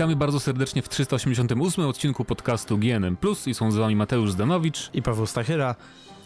[0.00, 4.90] Witamy bardzo serdecznie w 388 odcinku podcastu GNM Plus i są z wami Mateusz Zdanowicz
[4.94, 5.74] i Paweł Stachyra.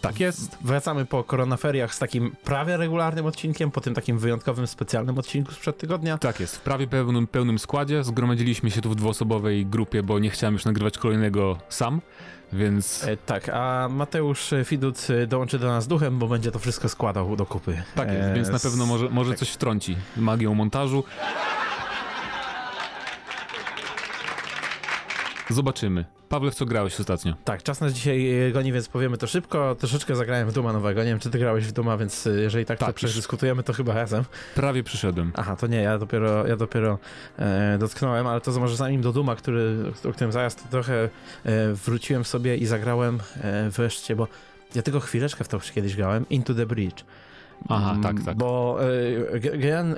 [0.00, 0.58] Tak jest.
[0.60, 5.78] Wracamy po koronaferiach z takim prawie regularnym odcinkiem, po tym takim wyjątkowym, specjalnym odcinku sprzed
[5.78, 6.18] tygodnia.
[6.18, 8.04] Tak jest, w prawie pełnym, pełnym składzie.
[8.04, 12.00] Zgromadziliśmy się tu w dwuosobowej grupie, bo nie chciałem już nagrywać kolejnego sam,
[12.52, 13.04] więc...
[13.04, 17.46] E, tak, a Mateusz Fidut dołączy do nas duchem, bo będzie to wszystko składał do
[17.46, 17.82] kupy.
[17.94, 19.38] Tak jest, e, więc na pewno może, może tak.
[19.38, 21.04] coś wtrąci magią montażu.
[25.50, 26.04] Zobaczymy.
[26.28, 27.34] Pawle, w co grałeś ostatnio?
[27.44, 29.74] Tak, czas nas dzisiaj goni, więc powiemy to szybko.
[29.74, 31.00] Troszeczkę zagrałem w Duma nowego.
[31.00, 33.72] Nie wiem, czy ty grałeś w Duma, więc y, jeżeli tak, tak to przedyskutujemy, to
[33.72, 34.24] chyba razem.
[34.54, 35.32] Prawie przyszedłem.
[35.34, 36.98] Aha, to nie, ja dopiero, ja dopiero
[37.38, 39.76] e, dotknąłem, ale to może zanim do Duma, który,
[40.08, 41.08] o którym zaraz trochę e,
[41.74, 44.28] wróciłem sobie i zagrałem e, wreszcie, bo
[44.74, 47.04] ja tylko chwileczkę w to kiedyś grałem, Into the Bridge.
[47.68, 48.36] Aha, mm, tak, tak.
[48.36, 48.78] Bo
[49.34, 49.40] y,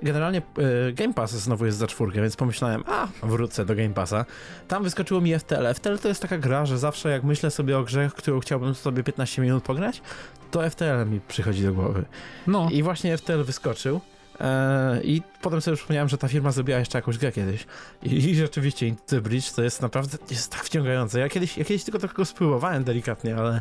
[0.03, 0.43] generalnie
[0.89, 4.25] y, Game Pass znowu jest za czwórkę, więc pomyślałem, a wrócę do Game Passa.
[4.69, 5.75] Tam wyskoczyło mi FTL.
[5.75, 9.03] FTL to jest taka gra, że zawsze jak myślę sobie o grze, którą chciałbym sobie
[9.03, 10.03] 15 minut pograć,
[10.51, 12.05] to FTL mi przychodzi do głowy.
[12.47, 12.69] No.
[12.73, 14.01] I właśnie FTL wyskoczył.
[14.41, 17.67] E, I potem sobie przypomniałem, że ta firma zrobiła jeszcze jakąś grę kiedyś.
[18.03, 21.21] I, i rzeczywiście Into Bridge to jest naprawdę jest tak wciągające.
[21.21, 23.61] Ja kiedyś, ja kiedyś tylko tego spróbowałem delikatnie, ale...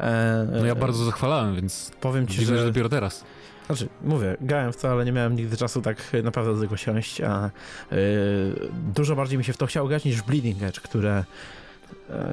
[0.00, 2.58] E, no ja bardzo zachwalałem, więc powiem ci, że...
[2.58, 3.24] że dopiero teraz.
[3.66, 7.20] Znaczy, mówię, grałem w to, ale nie miałem nigdy czasu tak naprawdę do tego siąść,
[7.20, 7.50] a
[7.90, 7.98] yy,
[8.94, 11.24] dużo bardziej mi się w to chciało grać niż w Bleeding Edge, które E,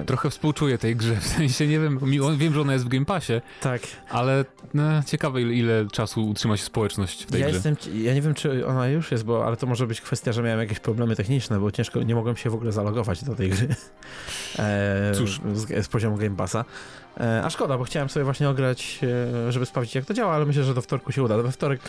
[0.05, 1.99] Trochę współczuję tej grze, w sensie nie wiem,
[2.37, 3.81] wiem, że ona jest w Game Passie, tak.
[4.09, 7.55] ale no, ciekawe ile, ile, czasu utrzyma się społeczność w tej ja grze.
[7.55, 10.43] Jestem, ja nie wiem, czy ona już jest, bo, ale to może być kwestia, że
[10.43, 13.67] miałem jakieś problemy techniczne, bo ciężko, nie mogłem się w ogóle zalogować do tej gry.
[14.59, 15.41] E, Cóż.
[15.53, 16.65] Z, z, poziomu Game Passa.
[17.19, 18.99] E, a szkoda, bo chciałem sobie właśnie ograć,
[19.47, 21.37] e, żeby sprawdzić jak to działa, ale myślę, że do wtorku się uda.
[21.37, 21.81] We wtorek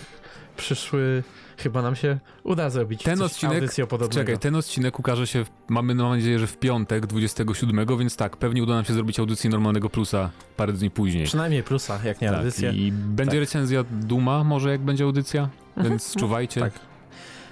[0.56, 1.22] przyszły
[1.56, 3.72] chyba nam się uda zrobić ten coś, odcinek.
[4.10, 8.36] Czekaj, ten odcinek ukaże się, w, mamy mam nadzieję, że w piątek 27, więc tak,
[8.36, 11.24] pewnie uda nam się zrobić audycję normalnego plusa parę dni później.
[11.24, 12.72] Przynajmniej plusa, jak nie tak, audycję.
[12.72, 13.40] I będzie tak.
[13.40, 15.88] recenzja Duma, może jak będzie audycja, mhm.
[15.88, 16.60] więc czuwajcie.
[16.60, 16.93] Tak.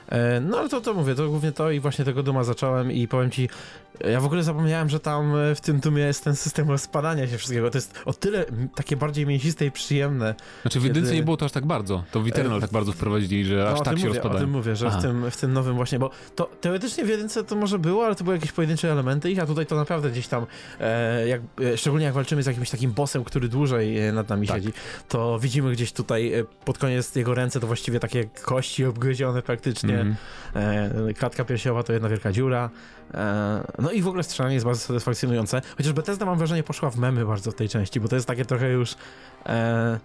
[0.08, 3.08] E, no ale to, to mówię, to głównie to i właśnie tego Duma zacząłem i
[3.08, 3.48] powiem ci,
[4.10, 7.38] ja w ogóle zapomniałem, że tam e, w tym Dumie jest ten system rozpadania się
[7.38, 7.70] wszystkiego.
[7.70, 10.34] To jest o tyle takie bardziej mięsiste i przyjemne.
[10.62, 12.04] Znaczy w jedynce nie było to aż tak bardzo.
[12.10, 14.36] To w Eternal e, tak bardzo wprowadzili, że aż no, tak się mówię, rozpadają.
[14.36, 17.44] O tym mówię, że w tym, w tym nowym właśnie, bo to teoretycznie w jedynce
[17.44, 20.28] to może było, ale to były jakieś pojedyncze elementy ich, a tutaj to naprawdę gdzieś
[20.28, 20.46] tam,
[20.80, 24.56] e, jak, e, szczególnie jak walczymy z jakimś takim bossem, który dłużej nad nami tak.
[24.56, 24.72] siedzi,
[25.08, 26.32] to widzimy gdzieś tutaj
[26.64, 29.94] pod koniec jego ręce to właściwie takie kości obgryzione praktycznie.
[29.94, 30.01] Mm.
[30.54, 32.70] E, klatka piersiowa to jedna wielka dziura.
[33.14, 35.62] E, no i w ogóle strzelanie jest bardzo satysfakcjonujące.
[35.76, 38.44] Chociaż Bethesda mam wrażenie poszła w memy bardzo w tej części, bo to jest takie
[38.44, 38.96] trochę już
[39.46, 39.98] e,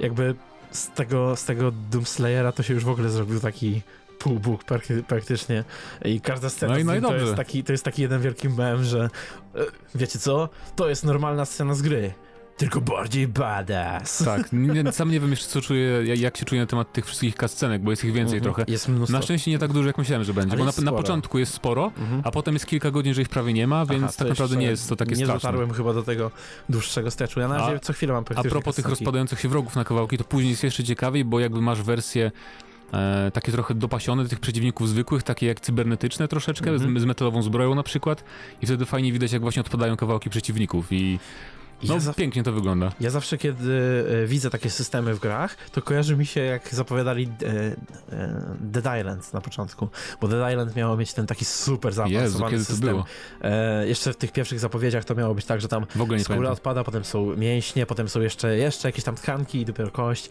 [0.00, 0.34] jakby
[0.70, 3.82] z tego, z tego Doomslayera to się już w ogóle zrobił taki
[4.18, 4.64] półbóg
[5.08, 5.64] praktycznie.
[6.04, 8.48] I każda scena no i, no i to, jest taki, to jest taki jeden wielki
[8.48, 9.10] mem, że
[9.94, 12.12] wiecie co, to jest normalna scena z gry
[12.60, 14.24] tylko bardziej badass.
[14.24, 14.50] Tak,
[14.90, 17.90] sam nie wiem jeszcze co czuję, jak się czuję na temat tych wszystkich kascenek, bo
[17.90, 18.54] jest ich więcej mhm.
[18.54, 18.72] trochę.
[18.72, 19.18] Jest mnóstwo.
[19.18, 21.54] Na szczęście nie tak dużo jak myślałem, że będzie, Ale bo na, na, początku jest
[21.54, 22.22] sporo, mhm.
[22.24, 24.66] a potem jest kilka godzin, że ich prawie nie ma, więc Aha, tak naprawdę nie
[24.66, 25.34] jest to takie nie straszne.
[25.34, 26.30] Nie dotarłem chyba do tego
[26.68, 27.40] dłuższego steczu.
[27.40, 30.24] Ja na razie co chwilę mam A propos tych rozpadających się wrogów na kawałki, to
[30.24, 32.30] później jest jeszcze ciekawiej, bo jakby masz wersję
[32.92, 36.98] E, takie trochę dopasione do tych przeciwników zwykłych, takie jak cybernetyczne troszeczkę, mm -hmm.
[36.98, 38.24] z, z, metalową zbroją na przykład
[38.62, 41.18] i wtedy fajnie widać, jak właśnie odpadają kawałki przeciwników i
[41.82, 42.92] no ja pięknie to wygląda.
[43.00, 47.28] Ja zawsze, kiedy e, widzę takie systemy w grach, to kojarzy mi się, jak zapowiadali
[47.42, 49.88] e, e, Dead Island na początku,
[50.20, 52.88] bo Dead Island miało mieć ten taki super zaawansowany Jezu, system.
[52.88, 53.04] To było?
[53.84, 55.86] jeszcze w tych pierwszych zapowiedziach to miało być tak, że tam
[56.22, 60.28] skóra odpada, potem są mięśnie, potem są jeszcze, jeszcze jakieś tam tkanki i dopiero kość.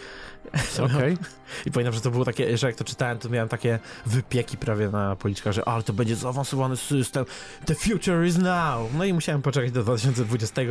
[0.80, 1.18] Okay.
[1.66, 4.90] I pamiętam, że to było takie, że jak to czytałem, to miałem takie wypieki prawie
[4.90, 7.26] na policzkach, że ale to będzie zaawansowany system,
[7.66, 8.94] the future is now.
[8.98, 10.62] No i musiałem poczekać do 2020,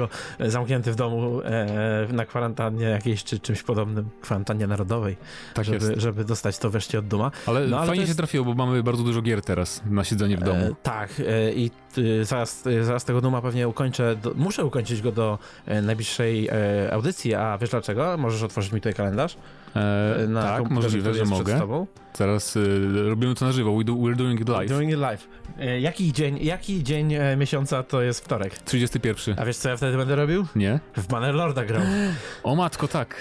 [0.41, 5.17] zamknięty w domu e, na kwarantannie jakiejś, czy czymś podobnym, kwarantannie narodowej,
[5.55, 7.31] tak żeby, żeby dostać to wreszcie od Duma.
[7.47, 8.13] Ale, no, ale fajnie jest...
[8.13, 10.65] się trafiło, bo mamy bardzo dużo gier teraz na siedzenie w domu.
[10.65, 15.13] E, tak, e, i y, zaraz, zaraz tego Duma pewnie ukończę, do, muszę ukończyć go
[15.13, 18.17] do e, najbliższej e, audycji, a wiesz dlaczego?
[18.19, 19.37] Możesz otworzyć mi tutaj kalendarz?
[19.77, 21.87] E, na tak, możliwe, że mogę.
[22.13, 23.77] Teraz y, robimy to na żywo.
[23.77, 24.69] We do, we're doing it live.
[24.69, 25.29] Doing it live.
[25.59, 28.59] E, jaki dzień, jaki dzień e, miesiąca to jest wtorek?
[28.59, 29.35] 31.
[29.39, 30.47] A wiesz, co ja wtedy będę robił?
[30.57, 30.81] Nie.
[30.97, 31.83] W Bannerlorda grał.
[32.43, 33.17] O matko, tak.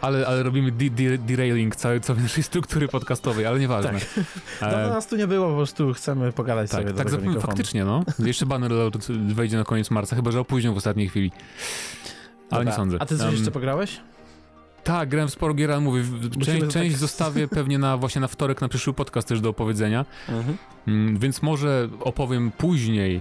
[0.00, 0.72] Ale, ale robimy
[1.18, 3.92] derailing całej, całej naszej struktury podcastowej, ale nieważne.
[4.60, 4.72] Tak.
[4.72, 4.88] No, e...
[4.88, 8.04] nas tu nie było, po prostu chcemy pogadać tak, sobie tak, do tego Faktycznie, no.
[8.18, 11.32] Jeszcze Bannerlord wejdzie na koniec marca, chyba że opóźnią w ostatniej chwili.
[12.50, 12.64] Ale Dobra.
[12.64, 12.96] nie sądzę.
[13.00, 14.00] A ty coś um, jeszcze pograłeś?
[14.84, 16.02] Tak, grałem w sporo gier, ale mówię,
[16.44, 20.04] część, część tak- zostawię pewnie na, właśnie na wtorek, na przyszły podcast też do opowiedzenia.
[20.28, 20.56] Mhm.
[20.86, 23.20] Mm, Więc może opowiem później e,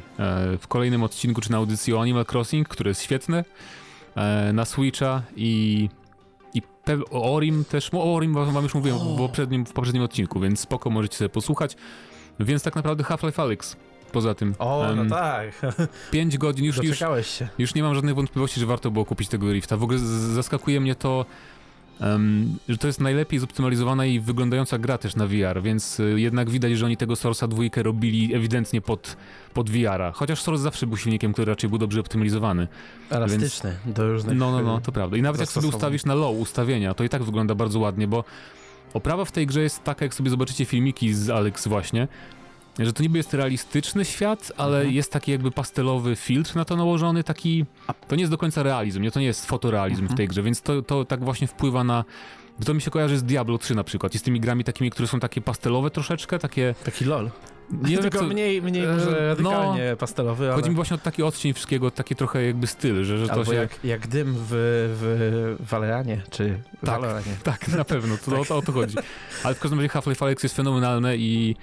[0.57, 3.45] w kolejnym odcinku czy na audycji o Animal Crossing, które jest świetne
[4.15, 5.89] e, na Switcha i,
[6.53, 6.61] i
[7.11, 7.89] o Orim też.
[7.93, 11.29] O Orim wam wam już mówiłem w, poprzednim, w poprzednim odcinku, więc spoko możecie sobie
[11.29, 11.75] posłuchać.
[12.39, 13.75] Więc tak naprawdę Half-Life Alyx.
[14.11, 14.55] Poza tym.
[14.59, 15.51] O, no Em, tak.
[16.11, 16.99] 5 godzin już, już,
[17.57, 19.77] już nie mam żadnych wątpliwości, że warto było kupić tego Rifta.
[19.77, 21.25] W ogóle zaskakuje mnie to,
[22.01, 26.49] em, że to jest najlepiej zoptymalizowana i wyglądająca gra też na VR, więc y, jednak
[26.49, 29.17] widać, że oni tego Source'a dwójkę robili ewidentnie pod,
[29.53, 30.11] pod VR-a.
[30.11, 32.67] Chociaż Source zawsze był silnikiem, który raczej był dobrze optymalizowany.
[33.09, 34.37] Elastyczny do różnych...
[34.37, 35.17] No, no, no, to prawda.
[35.17, 38.23] I nawet jak sobie ustawisz na low ustawienia, to i tak wygląda bardzo ładnie, bo
[38.93, 42.07] oprawa w tej grze jest taka, jak sobie zobaczycie filmiki z Alex właśnie,
[42.79, 44.95] że to niby jest realistyczny świat, ale Mhm.
[44.95, 47.65] jest taki jakby pastelowy filtr na to nałożony, taki...
[48.07, 49.11] To nie jest do końca realizm, nie?
[49.11, 50.17] To nie jest fotorealizm w Mhm.
[50.17, 52.03] tej grze, więc to, to tak właśnie wpływa na...
[52.65, 55.07] To mi się kojarzy z Diablo 3 na przykład i z tymi grami takimi, które
[55.07, 56.75] są takie pastelowe troszeczkę, takie...
[56.85, 57.31] Taki lol.
[57.71, 60.55] Nie Tylko to- mniej, mniej e, może no, radykalnie pastelowy, ale...
[60.55, 63.45] Chodzi mi właśnie o taki odcień wszystkiego, taki trochę jakby styl, że, że to Albo
[63.45, 63.53] się...
[63.53, 66.89] jak, jak dym w, w Valerianie, czy Tak.
[67.01, 67.35] Valoranie.
[67.43, 68.95] Tak, na pewno, to, o to o to chodzi.
[69.43, 71.55] Ale w każdym razie Half-Life Alyx jest fenomenalne i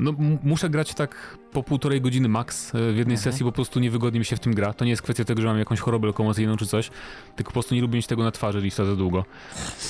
[0.00, 0.12] no,
[0.42, 2.74] muszę grać tak po półtorej godziny max.
[2.74, 3.18] E, W jednej Mhm.
[3.18, 4.72] sesji po prostu niewygodnie mi się w tym gra.
[4.72, 6.90] To nie jest kwestia tego, że mam jakąś chorobę lokomocyjną czy coś,
[7.36, 9.24] tylko po prostu nie lubię mieć tego na twarzy lista za długo.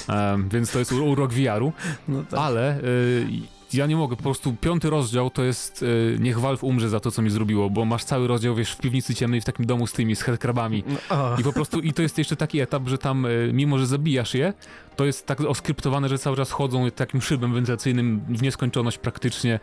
[0.08, 1.72] Em, więc to jest urok VR-u,
[2.08, 2.40] No tak.
[2.40, 3.26] ale y,
[3.72, 7.10] ja nie mogę, po prostu piąty rozdział to jest y, niech Valve umrze za to,
[7.10, 9.93] co mi zrobiło, bo masz cały rozdział, wiesz, w piwnicy ciemnej w takim domu z
[9.93, 10.84] tymi, z headcrabami.
[11.10, 11.37] No.
[11.38, 14.34] I po prostu, i to jest jeszcze taki etap, że tam, y, mimo że zabijasz
[14.34, 14.52] je,
[14.99, 19.61] to jest tak oskryptowane, że cały czas chodzą takim szybem wentylacyjnym w nieskończoność praktycznie.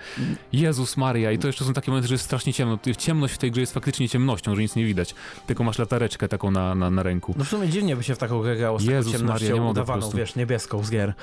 [0.54, 2.80] Jezus Maria, i to jeszcze są takie momenty, że jest strasznie ciemno.
[2.98, 5.16] Ciemność w tej grze jest faktycznie ciemnością, że nic nie widać.
[5.48, 7.36] Tylko masz latareczkę taką na, na, na ręku.
[7.38, 9.70] No w sumie dziwnie by się w taką grę grało z Jezus ciemnością Maria, nie
[9.70, 11.14] udawaną, wiesz, niebieską z gier.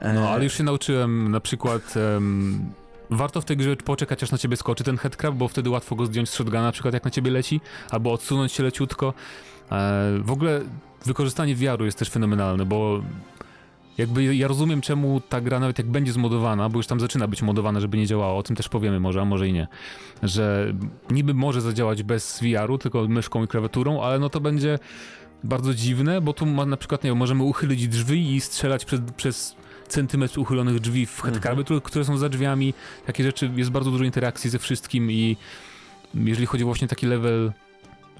[0.00, 1.94] E, No, ale już się nauczyłem na przykład...
[2.16, 2.72] em,
[3.10, 6.06] Warto w tej grze poczekać, aż na ciebie skoczy ten headcrab, bo wtedy łatwo go
[6.06, 7.60] zdjąć z shotguna, na przykład jak na ciebie leci,
[7.90, 9.14] albo odsunąć się leciutko.
[9.72, 10.60] E, w ogóle
[11.04, 13.02] wykorzystanie wiaru jest też fenomenalne, bo
[14.00, 17.42] jakby ja rozumiem, czemu ta gra, nawet jak będzie zmodowana, bo już tam zaczyna być
[17.42, 19.68] modowana, żeby nie działało, o tym też powiemy może, a może i nie,
[20.22, 20.72] że
[21.10, 24.78] niby może zadziałać bez VR-u, tylko myszką i klawiaturą, ale no to będzie
[25.44, 29.00] bardzo dziwne, bo tu ma, na przykład, nie wiem, możemy uchylić drzwi i strzelać przez,
[29.16, 29.56] przez
[29.88, 32.74] centymetr uchylonych drzwi w headcarby, które- które są za drzwiami.
[33.06, 35.36] Takie rzeczy, jest bardzo dużo interakcji ze wszystkim i
[36.14, 37.52] jeżeli chodzi właśnie o taki level,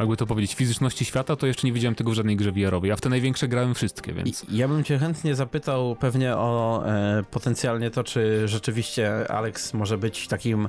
[0.02, 2.97] jakby to powiedzieć, fizyczności świata, to jeszcze nie widziałem tego w żadnej grze VR-owej, a
[2.97, 4.44] w te największe grałem wszystkie, więc...
[4.44, 9.99] I, ja bym cię chętnie zapytał pewnie o e, potencjalnie to, czy rzeczywiście Alex może
[9.99, 10.69] być takim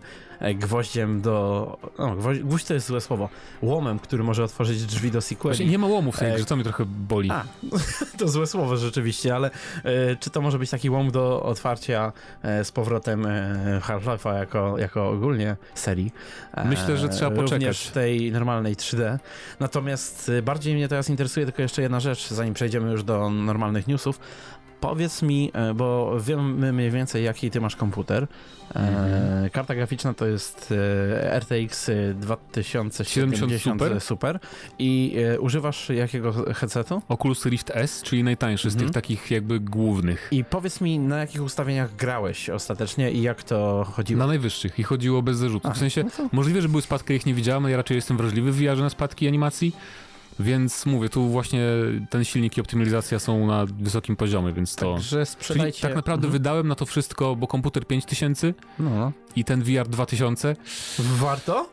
[0.55, 1.77] gwoździem do...
[1.99, 3.29] No, gwoźdź, gwóźdź to jest złe słowo.
[3.61, 5.55] Łomem, który może otworzyć drzwi do sequeli.
[5.55, 7.31] Właśnie nie ma łomów w tej E, grze, to mnie trochę boli.
[7.31, 7.43] A,
[8.19, 9.51] to złe słowo rzeczywiście, ale
[9.83, 14.77] e, czy to może być taki łom do otwarcia e, z powrotem e, Half-Life'a jako,
[14.77, 16.11] jako ogólnie serii?
[16.53, 17.51] E, Myślę, że trzeba poczekać.
[17.51, 19.19] Również w tej normalnej 3D.
[19.59, 23.87] Natomiast e, bardziej mnie teraz interesuje tylko jeszcze jedna rzecz, zanim przejdziemy już do normalnych
[23.87, 24.19] newsów.
[24.81, 28.23] Powiedz mi, e, bo wiemy mniej więcej jaki ty masz komputer.
[28.23, 28.27] E,
[28.79, 29.49] Mhm.
[29.49, 30.73] Karta graficzna to jest
[31.23, 34.01] e, RTX 2070 Super.
[34.01, 34.39] Super.
[34.79, 37.01] I używasz jakiego headsetu?
[37.09, 38.87] Oculus Rift S, czyli najtańszy z Mhm.
[38.89, 40.27] tych takich jakby głównych.
[40.31, 44.19] I powiedz mi, na jakich ustawieniach grałeś ostatecznie i jak to chodziło?
[44.19, 45.71] Na najwyższych i chodziło bez zarzutu.
[45.71, 48.51] W sensie, no możliwe, że były spadki, ich nie widziałem, ale ja raczej jestem wrażliwy
[48.51, 49.75] w VR na spadki animacji,
[50.39, 51.61] więc mówię, tu właśnie
[52.09, 54.93] ten silnik i optymalizacja są na wysokim poziomie, więc to...
[54.93, 55.81] Także Czyli sprzedajcie...
[55.81, 56.31] tak naprawdę Mhm.
[56.31, 59.11] wydałem na to wszystko, bo komputer 5000 No.
[59.35, 60.55] i ten VR 2000.
[60.99, 61.69] Warto?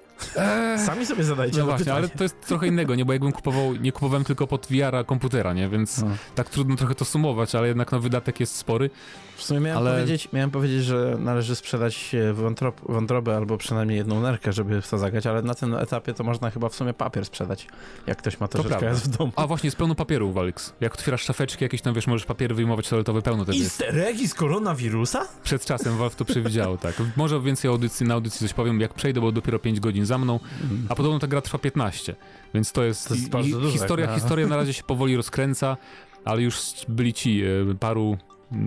[0.86, 1.98] Sami sobie zadajcie No to właśnie, pytanie.
[1.98, 3.04] ale to jest trochę innego, nie?
[3.04, 5.68] Bo jakbym kupował, nie kupowałem tylko pod VR komputera, nie?
[5.68, 6.06] Więc No.
[6.34, 8.90] tak trudno trochę to sumować, ale jednak no, wydatek jest spory.
[9.36, 14.20] W sumie miałem, Ale- powiedzieć, miałem powiedzieć, że należy sprzedać wątrob, wątrobę albo przynajmniej jedną
[14.20, 17.24] nerkę, żeby w to zagrać, ale na tym etapie to można chyba w sumie papier
[17.24, 17.66] sprzedać,
[18.06, 19.00] jak ktoś ma To troszeczkę prawda.
[19.00, 19.32] w domu.
[19.36, 20.72] A właśnie, jest pełno papieru, Walix.
[20.80, 23.80] Jak otwierasz szafeczki jakieś tam, wiesz, możesz papiery wyjmować toaletowe, pełno też jest.
[23.82, 25.26] Easter z koronawirusa?
[25.44, 26.94] Przed czasem Valve to przewidziało, tak.
[27.16, 30.40] Może więcej audycji, na audycji coś powiem, jak przejdę, bo dopiero 5 godzin za mną,
[30.88, 32.14] a podobno ta gra trwa 15,
[32.54, 33.08] więc to jest...
[33.08, 35.76] To jest i- i historia, jak na- historia na razie się powoli rozkręca,
[36.24, 38.18] ale już byli ci e, paru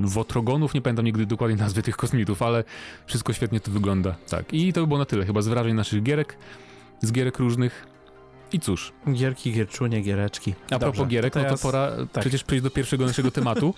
[0.03, 2.63] wotrogonów, nie pamiętam nigdy dokładnie nazwy tych kosmitów, ale
[3.05, 4.53] wszystko świetnie to wygląda, tak.
[4.53, 6.37] I to by było na tyle chyba z wrażeń naszych gierek,
[7.01, 7.87] z gierek różnych.
[8.53, 10.53] I cóż, Gierki, gierczunie, giereczki.
[10.65, 12.21] a propos Dobrze, gierek, no to teraz- pora tak.
[12.23, 13.73] przecież przejść do pierwszego naszego tematu.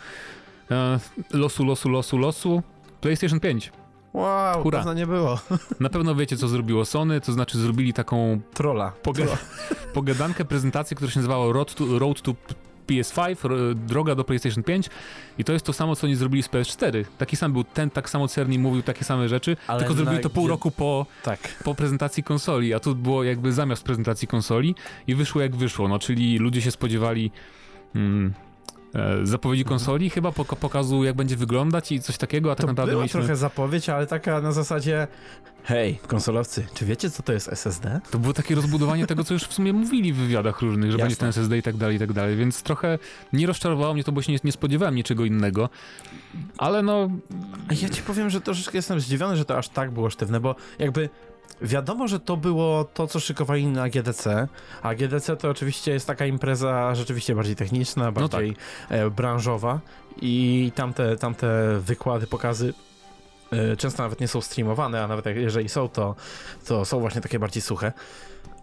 [0.72, 1.00] E,
[1.32, 2.64] losu, losu, losu, losu.
[3.02, 3.72] PlayStation 5.
[4.14, 5.40] Wow, pewno nie było.
[5.80, 8.92] Na pewno wiecie, co zrobiło Sony, to znaczy zrobili taką Trolla.
[9.04, 9.38] poga-
[9.94, 12.36] pogadankę, prezentację, która się nazywała Road to, Road to
[12.88, 13.36] PS5,
[13.76, 14.90] droga do PlayStation 5
[15.38, 17.06] i to jest to samo, co oni zrobili z PS4.
[17.18, 20.30] Taki sam był ten, tak samo Cerny mówił takie same rzeczy, Ale tylko zrobili to
[20.30, 21.40] pół roku po, tak.
[21.64, 24.76] po prezentacji konsoli, a tu było jakby zamiast prezentacji konsoli
[25.08, 27.32] i wyszło jak wyszło, no czyli ludzie się spodziewali
[27.94, 28.34] hmm,
[29.24, 33.02] zapowiedzi konsoli, chyba pokazu jak będzie wyglądać i coś takiego, a tak to naprawdę była
[33.02, 33.20] mieliśmy...
[33.20, 35.08] trochę zapowiedź, ale taka na zasadzie
[35.64, 38.02] hej, konsolowcy, czy wiecie co to jest SSD?
[38.12, 41.04] To było takie rozbudowanie tego, co już w sumie mówili w wywiadach różnych, że Jasne.
[41.04, 43.00] będzie ten SSD i tak dalej, i tak dalej, więc trochę
[43.34, 45.70] nie rozczarowało mnie to, bo się nie, nie spodziewałem niczego innego,
[46.58, 47.10] ale no...
[47.82, 51.10] Ja ci powiem, że troszeczkę jestem zdziwiony, że to aż tak było sztywne, bo jakby
[51.64, 54.48] Wiadomo, że to było to, co szykowali na GDC,
[54.82, 58.56] a GDC to oczywiście jest taka impreza rzeczywiście bardziej techniczna, bardziej no
[58.90, 58.98] tak.
[58.98, 59.80] E, branżowa
[60.22, 62.74] i tamte, tamte wykłady, pokazy
[63.52, 66.16] e, często nawet nie są streamowane, a nawet jeżeli są, to,
[66.68, 67.94] to są właśnie takie bardziej suche.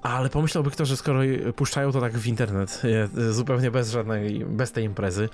[0.02, 1.20] Ale pomyślałby kto, że skoro
[1.56, 2.82] puszczają to tak w internet,
[3.18, 5.28] e, zupełnie bez żadnej, bez tej imprezy,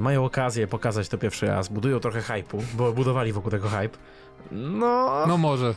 [0.00, 3.98] mają okazję pokazać to pierwszy raz, budują trochę hypu, bo budowali wokół tego hype.
[4.50, 5.26] No.
[5.26, 5.74] No może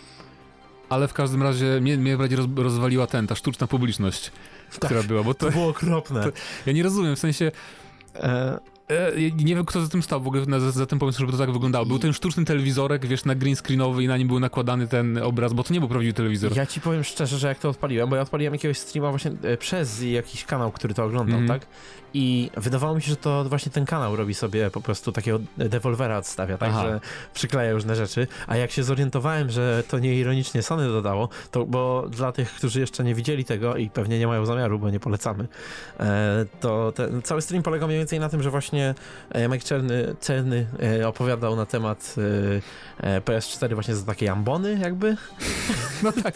[0.89, 4.31] ale w każdym razie mnie, mnie bardziej roz, rozwaliła ten, ta sztuczna publiczność,
[4.71, 6.23] tak, która była, bo to, to było okropne.
[6.23, 6.29] To,
[6.65, 7.51] ja nie rozumiem, w sensie...
[8.15, 11.31] E, e, nie wiem, kto za tym stał w ogóle, za, za tym pomysłem, żeby
[11.31, 11.85] to tak wyglądało.
[11.85, 15.53] Był ten sztuczny telewizorek, wiesz, na green screenowy i na nim był nakładany ten obraz,
[15.53, 16.55] bo to nie był prawdziwy telewizor.
[16.55, 19.57] Ja ci powiem szczerze, że jak to odpaliłem, bo ja odpaliłem jakiegoś streama właśnie e,
[19.57, 21.59] przez jakiś kanał, który to oglądał, mm -hmm.
[21.59, 21.67] tak?
[22.17, 26.17] I wydawało mi się, że to właśnie ten kanał robi sobie po prostu takiego dewolwera
[26.17, 26.83] odstawia, tak, Aha.
[26.83, 26.99] że
[27.33, 28.27] przykleja różne rzeczy.
[28.47, 32.79] A jak się zorientowałem, że to nie ironicznie Sony dodało, to bo dla tych, którzy
[32.79, 35.47] jeszcze nie widzieli tego i pewnie nie mają zamiaru, bo nie polecamy,
[35.99, 38.95] e, to ten, cały stream polegał mniej więcej na tym, że właśnie
[39.29, 40.67] e, Mike Czerny, Czerny
[40.99, 42.15] e, opowiadał na temat
[43.25, 45.15] PS4 właśnie za takie ambony jakby.
[46.03, 46.33] No tak,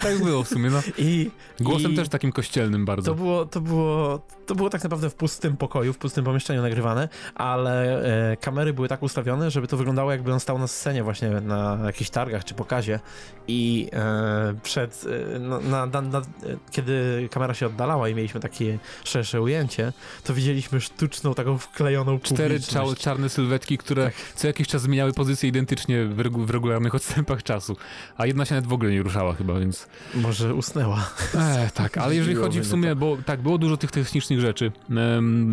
[0.00, 0.80] tak było w sumie, no.
[0.98, 3.10] I, Głosem i też takim kościelnym bardzo.
[3.10, 7.08] To było, to było, to było tak naprawdę w pustym pokoju, w pustym pomieszczeniu nagrywane,
[7.34, 11.30] ale e, kamery były tak ustawione, żeby to wyglądało jakby on stał na scenie właśnie
[11.30, 13.00] na jakichś targach czy pokazie
[13.48, 16.22] i e, przed, e, na, na, na,
[16.70, 19.92] kiedy kamera się oddalała i mieliśmy takie szersze ujęcie,
[20.24, 22.60] to widzieliśmy sztuczną taką wklejoną Cztery
[22.98, 24.14] czarne sylwetki, które tak.
[24.34, 27.76] co jakiś czas zmieniały pozycję identycznie w, regu w regularnych odstępach czasu,
[28.16, 29.88] a jedna się nawet w ogóle nie ruszała chyba, więc...
[30.14, 31.10] Może usnęła.
[31.34, 34.72] E, tak, ale jeżeli chodzi w sumie, bo tak, było dużo tych technicznych rzeczy.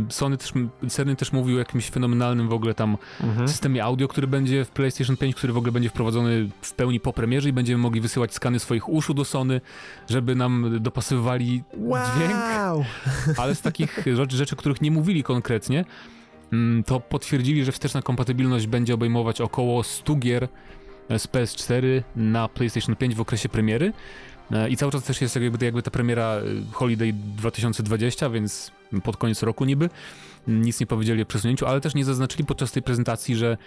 [0.10, 0.54] Sony też,
[0.88, 3.48] Sony też mówił o jakimś fenomenalnym w ogóle tam mhm.
[3.48, 7.14] systemie audio, który będzie w PlayStation 5, który w ogóle będzie wprowadzony w pełni po
[7.14, 9.62] premierze i będziemy mogli wysyłać skany swoich uszu do Sony,
[10.10, 12.04] żeby nam dopasowywali wow.
[12.16, 12.34] dźwięk.
[13.42, 15.86] Ale z takich rzeczy, rzeczy, których nie mówili konkretnie,
[16.54, 20.48] mm, to potwierdzili, że wsteczna kompatybilność będzie obejmować około 100 gier
[21.18, 23.94] z PS4 na PlayStation 5 w okresie premiery.
[24.52, 26.42] E, I cały czas też jest jakby, jakby ta premiera e,
[26.72, 28.72] Holiday 2020, więc
[29.04, 29.90] pod koniec roku niby.
[30.48, 33.58] Nic nie powiedzieli o przesunięciu, ale też nie zaznaczyli podczas tej prezentacji, że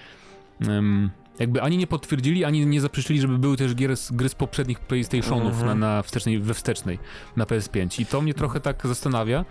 [1.39, 4.81] jakby ani nie potwierdzili, ani nie zaprzeczyli, żeby były też gry z, gry z poprzednich
[4.81, 5.67] PlayStationów -huh.
[5.67, 6.99] na, na wstecznej, we wstecznej
[7.37, 8.01] na PS5.
[8.01, 9.45] I to mnie trochę tak zastanawia,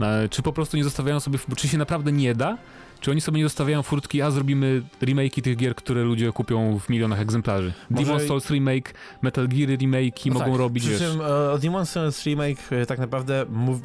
[0.00, 2.58] e, czy po prostu nie zostawiają sobie, czy się naprawdę nie da,
[3.04, 6.88] czy oni sobie nie zostawiają furtki, a zrobimy remake'i tych gier, które ludzie kupią w
[6.88, 7.72] milionach egzemplarzy?
[7.90, 8.04] Może...
[8.04, 10.58] Demon Souls remake, Metal Gear remake'i no mogą tak.
[10.58, 13.80] robić, Przy czym e, o Demon Souls remake e, tak naprawdę mów...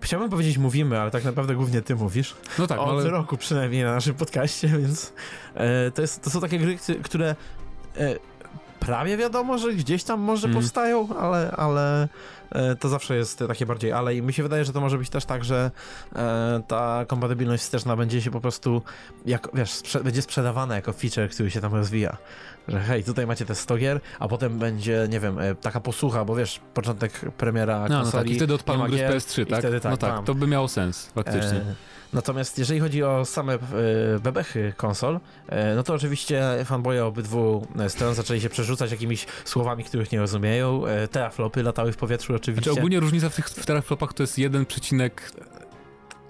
[0.00, 2.34] Chciałbym powiedzieć mówimy, ale tak naprawdę głównie ty mówisz.
[2.58, 3.10] No tak, Od ale...
[3.10, 5.12] roku przynajmniej na naszym podcaście, więc
[5.54, 7.36] e, to, jest, to są takie gry, które
[8.80, 10.60] prawie wiadomo, że gdzieś tam może mm.
[10.60, 12.08] powstają, ale, ale
[12.80, 15.24] to zawsze jest takie bardziej ale i mi się wydaje, że to może być też
[15.24, 15.70] tak, że
[16.16, 18.82] e, ta kompatybilność wsteczna będzie się po prostu,
[19.26, 22.16] jak, wiesz, sprze będzie sprzedawana jako feature, który się tam rozwija.
[22.68, 26.24] Że hej, tutaj macie te 100 gier, a potem będzie, nie wiem, e, taka posłucha,
[26.24, 28.04] bo wiesz, początek premiera no, konsoli.
[28.04, 29.58] No tak, i wtedy odpalą gry z PS3, tak?
[29.58, 29.90] Wtedy, tak?
[29.90, 31.58] No tak, to by miało sens, faktycznie.
[31.58, 31.74] E
[32.12, 33.58] Natomiast jeżeli chodzi o same e,
[34.22, 40.12] bebechy konsol, e, no to oczywiście fanboye obydwu stron zaczęli się przerzucać jakimiś słowami, których
[40.12, 40.86] nie rozumieją.
[40.86, 42.70] E, teraflopy latały w powietrzu oczywiście.
[42.70, 44.38] Znaczy ogólnie różnica w tych w teraflopach to jest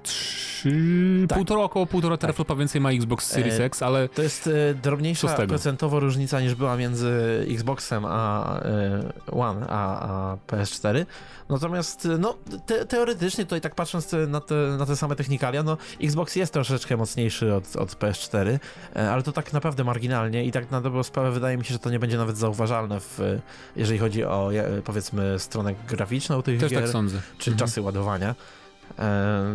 [0.04, 1.38] 1,3 tak.
[1.38, 2.20] półtora, około półtora tak.
[2.20, 4.08] teraflopa więcej ma Xbox Series X, ale...
[4.08, 10.36] To jest e, drobniejsza procentowo różnica niż była między Xboxem a e, One a, a
[10.46, 11.06] PS4.
[11.48, 16.36] Natomiast no, te, teoretycznie tutaj tak patrząc na te, na te same technikalia, no Xbox
[16.36, 18.58] jest troszeczkę mocniejszy od, od PS4,
[18.96, 21.78] e, ale to tak naprawdę marginalnie i tak na dobrą sprawę wydaje mi się, że
[21.78, 23.38] to nie będzie nawet zauważalne w,
[23.76, 24.50] jeżeli chodzi o
[24.84, 27.20] powiedzmy stronę graficzną tych Też gier, tak sądzę.
[27.38, 27.68] czy mhm.
[27.68, 28.34] czasy ładowania.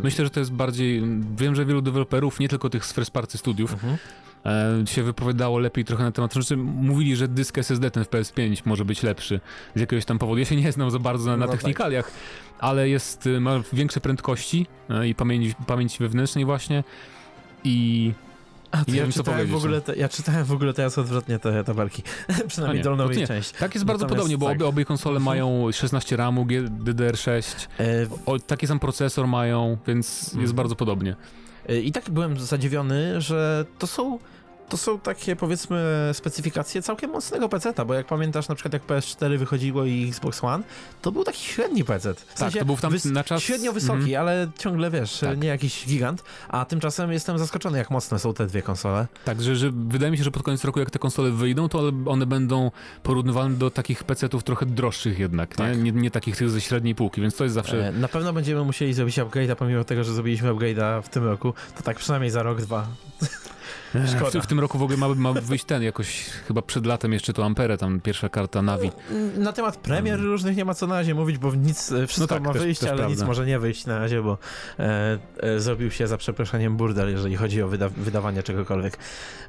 [0.04, 1.04] Myślę, że to jest bardziej.
[1.38, 3.98] Wiem, że wielu deweloperów, nie tylko tych z first party studiów, mhm.
[4.84, 8.62] e, się wypowiadało lepiej trochę na temat, znaczy mówili, że dysk SSD ten w PS5
[8.65, 9.39] może być lepszy
[9.75, 10.39] z jakiegoś tam powodu.
[10.39, 11.60] Ja się nie znam za bardzo na, na no tak.
[11.60, 12.13] technikaliach, tak.
[12.60, 14.68] ale jest, ma większe prędkości
[15.08, 16.84] i pamięć, pamięci wewnętrznej właśnie
[17.63, 18.12] i
[18.75, 21.63] a, to ja, wiem, czytałem w ogóle te, ja czytałem w ogóle teraz odwrotnie te
[21.63, 22.03] tabelki.
[22.48, 23.51] Przynajmniej dolną jej część.
[23.51, 24.55] Tak jest bardzo podobnie, bo tak.
[24.55, 25.25] obie, obie konsole mhm.
[25.25, 27.84] mają 16 RAMu, DDR6, e...
[28.25, 30.55] o, taki sam procesor mają, więc jest mhm.
[30.55, 31.15] bardzo podobnie.
[31.70, 34.20] E, I tak byłem zadziwiony, że to są
[34.69, 39.38] to są takie powiedzmy specyfikacje całkiem mocnego PC-a, bo jak pamiętasz na przykład jak PS4
[39.38, 40.63] wychodziło i Xbox One,
[41.01, 42.13] to był taki średni PC.
[42.13, 43.41] W tak, sensie to był tam na czas...
[43.41, 45.41] Średnio wysoki, mm ale ciągle wiesz, tak.
[45.41, 49.07] nie jakiś gigant, a tymczasem jestem zaskoczony jak mocne są te dwie konsole.
[49.25, 52.25] Tak, że, wydaje mi się, że pod koniec roku jak te konsole wyjdą, to one
[52.25, 52.72] będą
[53.03, 55.77] porównywane do takich PC-ów trochę droższych jednak, tak.
[55.77, 55.84] nie?
[55.84, 55.91] nie?
[55.91, 57.88] Nie, takich tych ze średniej półki, więc to jest zawsze...
[57.88, 61.53] E, na pewno będziemy musieli zrobić upgrade'a, pomimo tego, że zrobiliśmy upgrade'a w tym roku,
[61.77, 62.88] to tak przynajmniej za rok, dwa.
[64.08, 64.40] Szkoda.
[64.40, 67.34] W, w tym roku w ogóle ma, ma wyjść ten jakoś, chyba przed latem jeszcze
[67.34, 68.92] to Ampere, tam pierwsza karta Navi.
[69.38, 70.25] Na temat premier um.
[70.25, 72.62] różnych nie ma co na razie mówić, bo nic, e, wszystko no tak, ma też,
[72.62, 73.16] wyjść, też ale prawda.
[73.16, 74.38] nic może nie wyjść na razie, bo
[74.80, 78.98] e, e, zrobił się za przeproszeniem burdel, jeżeli chodzi o wyda wydawanie czegokolwiek.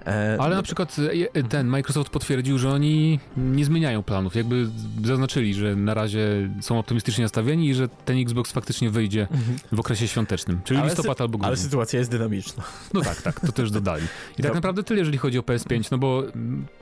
[0.07, 0.97] E, ale na przykład
[1.35, 4.67] e, ten Microsoft potwierdził, że oni nie zmieniają planów, jakby
[5.05, 9.59] zaznaczyli, że na razie są optymistycznie nastawieni i że ten Xbox faktycznie wyjdzie mhm.
[9.73, 11.49] w okresie świątecznym, czyli ale listopad albo grudzień.
[11.49, 12.63] Ale sytuacja jest dynamiczna.
[12.95, 14.07] No tak, tak, to też dodali.
[14.39, 16.23] I tak naprawdę tyle, jeżeli chodzi o PS5, no bo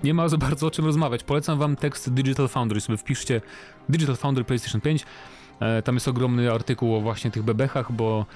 [0.05, 1.25] nie ma za bardzo o czym rozmawiać.
[1.25, 3.41] Polecam wam tekst Digital Foundry, sobie wpiszcie
[3.89, 5.05] Digital Foundry PlayStation 5.
[5.61, 8.27] E, tam jest ogromny artykuł o właśnie tych bebechach, bo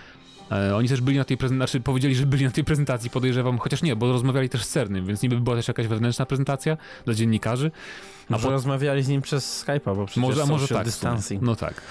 [0.53, 3.59] e, oni też byli na tej prezentacji, znaczy powiedzieli, że byli na tej prezentacji, podejrzewam,
[3.59, 7.15] chociaż nie, bo rozmawiali też z Cernym, więc niby była też jakaś wewnętrzna prezentacja dla
[7.15, 7.71] dziennikarzy.
[8.29, 8.51] A może po...
[8.51, 10.87] rozmawiali z nim przez Skype'a, bo przecież może, może tak.
[11.41, 11.83] No tak.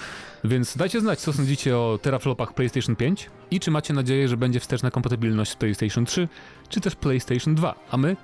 [0.44, 4.60] Więc dajcie znać, co sądzicie o teraflopach PlayStation 5 i czy macie nadzieję, że będzie
[4.60, 6.28] wsteczna kompatybilność z PlayStation 3,
[6.68, 7.74] czy też PlayStation 2.
[7.90, 8.16] A my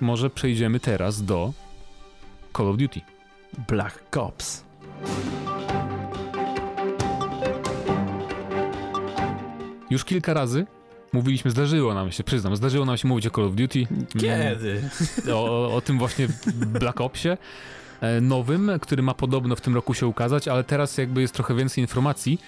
[0.00, 1.52] może przejdziemy teraz do
[2.56, 3.00] Call of Duty.
[3.68, 4.64] Black Ops.
[9.90, 10.66] Już kilka razy
[11.12, 13.86] mówiliśmy, zdarzyło nam się, przyznam, zdarzyło nam się mówić o Call of Duty.
[14.20, 14.82] Kiedy?
[15.32, 16.28] O, o tym właśnie
[16.66, 17.36] Black Opsie.
[18.00, 21.54] E, nowym, który ma podobno w tym roku się ukazać, ale teraz jakby jest trochę
[21.54, 22.38] więcej informacji.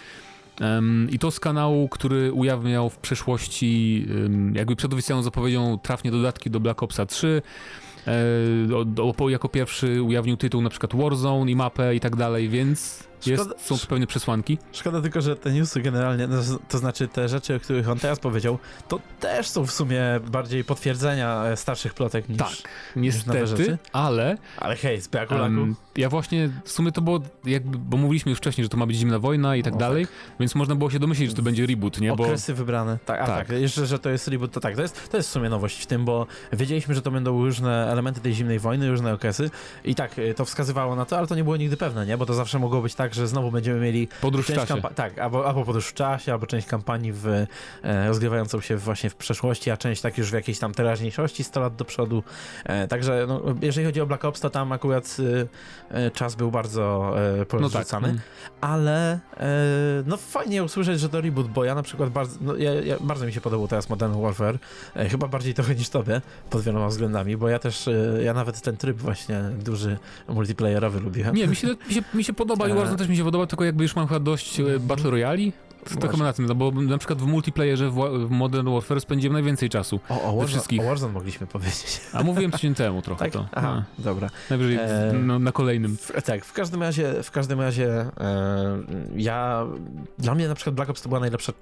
[1.11, 4.07] I to z kanału, który ujawniał w przeszłości,
[4.53, 7.43] jakby przed oficjalną zapowiedzią, trafnie dodatki do Black Opsa 3.
[8.07, 13.43] E, jako pierwszy ujawnił tytuł na przykład Warzone i mapę i tak dalej, więc jest,
[13.43, 14.59] Szkoda, są tu pewne przesłanki.
[14.73, 16.37] Szkoda tylko, że te newsy generalnie, no,
[16.69, 20.65] to znaczy te rzeczy, o których on teraz powiedział, to też są w sumie bardziej
[20.65, 22.51] potwierdzenia e, starszych plotek niż Tak,
[22.97, 24.39] niestety, ale...
[24.57, 28.39] Ale hej, z braku um, Ja właśnie, w sumie to było jakby, bo mówiliśmy już
[28.39, 30.15] wcześniej, że to ma być zimna wojna i tak dalej, tak.
[30.41, 32.13] więc można było się domyślić, że to będzie reboot, nie?
[32.17, 32.25] Bo...
[32.25, 33.49] Okresy wybrane, tak, a tak.
[33.49, 35.83] tak, jeszcze, że to jest reboot, to tak, to jest, to jest w sumie nowość
[35.83, 39.51] w tym, bo wiedzieliśmy, że to będą różne elementy tej zimnej wojny, różne okresy
[39.85, 42.19] i tak, e, to wskazywało na to, ale to nie było nigdy pewne, nie?
[42.19, 44.83] Bo to zawsze mogło być tak, tak, że znowu będziemy mieli podróż w czasie.
[44.95, 47.47] Tak, albo, albo podróż w czasie, albo część kampanii w, e,
[48.09, 51.77] rozgrywającą się właśnie w przeszłości, a część tak już w jakiejś tam teraźniejszości 100 lat
[51.77, 52.23] do przodu.
[52.65, 55.17] E, także no, jeżeli chodzi o Black Ops, to tam akurat
[55.91, 58.71] e, e czas był bardzo e, porozrzucany, no tak.
[58.71, 59.49] ale e,
[60.07, 63.27] no fajnie usłyszeć, że to reboot, bo ja na przykład bardzo, no, ja, ja, bardzo
[63.27, 64.59] mi się podobał teraz Modern Warfare,
[64.97, 66.21] e, chyba bardziej trochę niż tobie,
[66.51, 67.89] pod wieloma względami, bo ja też,
[68.25, 71.35] ja nawet ten tryb właśnie duży multiplayerowy lubiłem.
[71.35, 73.65] Nie, mi się, mi się, mi się podoba i Warzone też mi się podoba, tylko
[73.65, 75.53] jakby już mam chyba dość e, Battle Royale.
[76.01, 79.69] To, chyba na tym, no bo na przykład w multiplayerze w, Modern Warfare spędziłem najwięcej
[79.69, 80.01] czasu.
[80.09, 80.81] O, o, Warzone, wszystkich.
[80.81, 82.01] o Warzone mogliśmy powiedzieć.
[82.13, 83.33] A mówiłem tydzień temu trochę tak?
[83.33, 83.49] to.
[83.53, 84.05] Aha, no.
[84.05, 84.31] dobra.
[84.51, 85.13] Najwyżej e...
[85.23, 85.97] no, na kolejnym.
[85.97, 87.89] W, tak, w każdym razie, w każdym razie
[88.21, 88.79] e,
[89.17, 89.67] ja,
[90.19, 91.53] dla mnie na przykład Black Ops to była najlepsza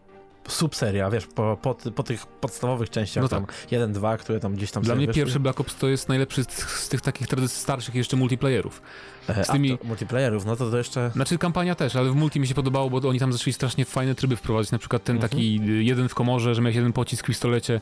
[0.48, 3.38] subseria, wiesz, po, po, po, tych podstawowych częściach, no tak.
[3.38, 5.22] tam 1, 2, które tam gdzieś tam Dla mnie wyszły.
[5.22, 8.82] pierwszy Black Ops to jest najlepszy z, z tych takich starszych jeszcze multiplayerów.
[9.28, 9.78] E, z tymi...
[9.84, 11.10] multiplayerów, no to to jeszcze...
[11.14, 14.14] Znaczy kampania też, ale w multi mi się podobało, bo oni tam zaczęli strasznie fajne
[14.14, 15.30] tryby wprowadzić, na przykład ten mhm.
[15.30, 17.80] taki jeden w komorze, że miałeś jeden pocisk w pistolecie,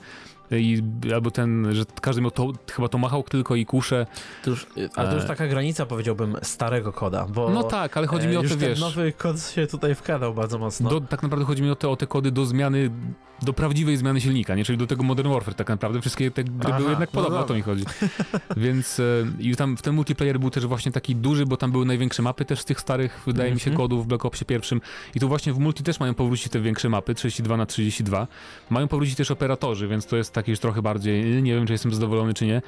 [0.51, 0.83] i,
[1.15, 4.07] albo ten, że każdy miał to, chyba to machał tylko i kusze.
[4.45, 5.27] To już, ale to już e.
[5.27, 7.51] taka granica, powiedziałbym, starego koda, bo...
[7.51, 8.81] No tak, ale chodzi mi o to, wiesz...
[8.81, 10.91] nowy kod się tutaj wkradał bardzo mocno.
[10.91, 12.91] Do, tak naprawdę chodzi mi o te, o te kody do zmiany,
[13.43, 14.65] do prawdziwej zmiany silnika, nie?
[14.65, 16.01] Czyli do tego Modern Warfare tak naprawdę.
[16.01, 17.85] Wszystkie te gry Aha, były jednak no podobne, no o to mi chodzi.
[18.57, 19.03] Więc e,
[19.39, 22.45] i tam w ten multiplayer był też właśnie taki duży, bo tam były największe mapy
[22.45, 23.77] też z tych starych, wydaje mi się, mhm.
[23.77, 24.81] kodów w Black Opsie pierwszym.
[25.15, 28.27] I tu właśnie w multi też mają powrócić te większe mapy, 32 na 32.
[28.71, 31.95] Mają powrócić też operatorzy, więc to jest taki już trochę bardziej, nie wiem, czy jestem
[31.95, 32.63] zadowolony, czy nie.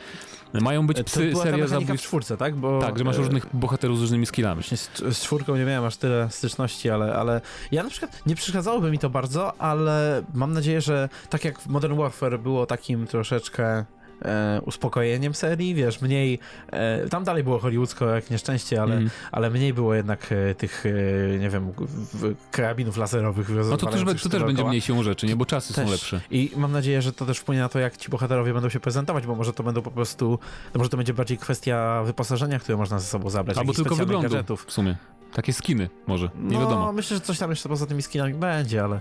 [0.53, 2.07] Mają być psy, to seria zabójstw.
[2.07, 2.57] w czwórce, tak?
[2.57, 4.63] Bo, tak, że masz e, różnych bohaterów z różnymi skillami.
[4.63, 7.41] Z, z czwórką nie miałem aż tyle styczności, ale, ale
[7.73, 11.67] ja na przykład nie przeszkadzałoby mi to bardzo, ale mam nadzieję, że tak jak w
[11.67, 13.85] Modern Warfare było takim troszeczkę
[14.23, 16.39] e, uspokojeniem serii, wiesz, mniej,
[16.71, 19.11] e, tam dalej było hollywoodzko jak nieszczęście, ale, mm.
[19.33, 21.73] ale mniej było jednak e, tych, e, nie wiem,
[22.15, 23.49] w, karabinów laserowych.
[23.49, 25.85] No to też, to też będzie mniej siłą rzeczy, nie, bo czasy też.
[25.85, 26.21] są lepsze.
[26.31, 29.27] I mam nadzieję, że to też wpłynie na to, jak ci bohaterowie będą się prezentować,
[29.27, 30.39] bo może to będą po prostu,
[30.73, 33.59] to może to będzie bardziej kwestia wyposażenia, które można ze sobą zabrać.
[33.59, 34.65] Albo tylko wyglądu gadżetów.
[34.65, 34.97] w sumie.
[35.33, 36.93] Takie skiny może, nie no, wiadomo.
[36.93, 39.01] myślę, że coś tam jeszcze poza tymi skinami będzie, ale...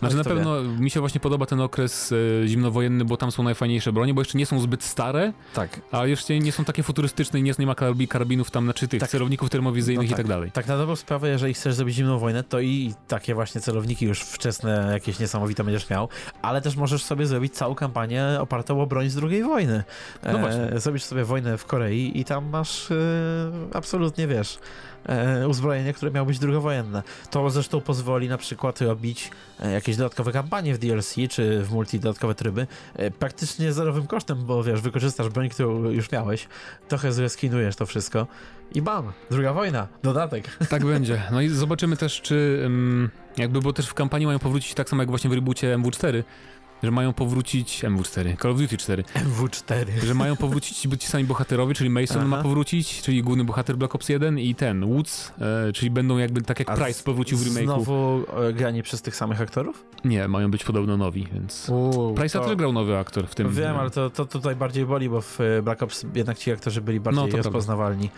[0.00, 0.68] Znaczy na pewno wie.
[0.68, 2.12] mi się właśnie podoba ten okres
[2.44, 5.80] e, zimnowojenny, bo tam są najfajniejsze bronie, bo jeszcze nie są zbyt stare, tak.
[5.92, 7.74] a jeszcze nie są takie futurystyczne i nie, nie ma
[8.08, 9.10] karabinów tam, znaczy tych tak.
[9.10, 10.20] celowników termowizyjnych no tak.
[10.20, 10.50] i tak dalej.
[10.50, 14.20] Tak na dobrą sprawę, jeżeli chcesz zrobić zimną wojnę, to i takie właśnie celowniki już
[14.20, 16.08] wczesne, jakieś niesamowite będziesz miał,
[16.42, 19.84] ale też możesz sobie zrobić całą kampanię opartą o broń z II wojny.
[20.32, 20.62] No właśnie.
[20.62, 22.94] E, zrobisz sobie wojnę w Korei i tam masz e,
[23.72, 24.58] absolutnie, wiesz
[25.06, 27.02] e, uzbrojenie, które miało być drugowojenne.
[27.30, 32.00] To zresztą pozwoli na przykład robić e, jakieś dodatkowe kampanie w DLC czy w multi
[32.00, 36.48] dodatkowe tryby e, praktycznie zerowym kosztem, bo wiesz, wykorzystasz broń, którą już miałeś,
[36.88, 38.26] trochę zreskinujesz to wszystko
[38.74, 40.56] i bam, druga wojna, dodatek.
[40.70, 41.22] Tak będzie.
[41.32, 42.68] No i zobaczymy też, czy
[43.36, 46.22] jakby, bo też w kampanii mają powrócić tak samo jak właśnie w reboocie MW4,
[46.82, 49.02] że mają powrócić MW4, Call of Duty 4.
[49.02, 50.04] MW4.
[50.06, 52.26] Że mają powrócić ci sami bohaterowie, czyli Mason Aha.
[52.26, 55.32] ma powrócić, czyli główny bohater Black Ops 1 i ten, Woods,
[55.68, 57.64] e, czyli będą jakby tak jak A Price powrócił w remake'u.
[57.64, 59.84] Znowu e, grani przez tych samych aktorów?
[60.04, 61.68] Nie, mają być podobno nowi, więc...
[61.68, 62.44] Uuu, Price'a to...
[62.44, 63.50] też grał nowy aktor w tym.
[63.52, 66.80] Wiem, ale to, to tutaj bardziej boli, bo w e, Black Ops jednak ci aktorzy
[66.80, 68.10] byli bardziej no, rozpoznawalni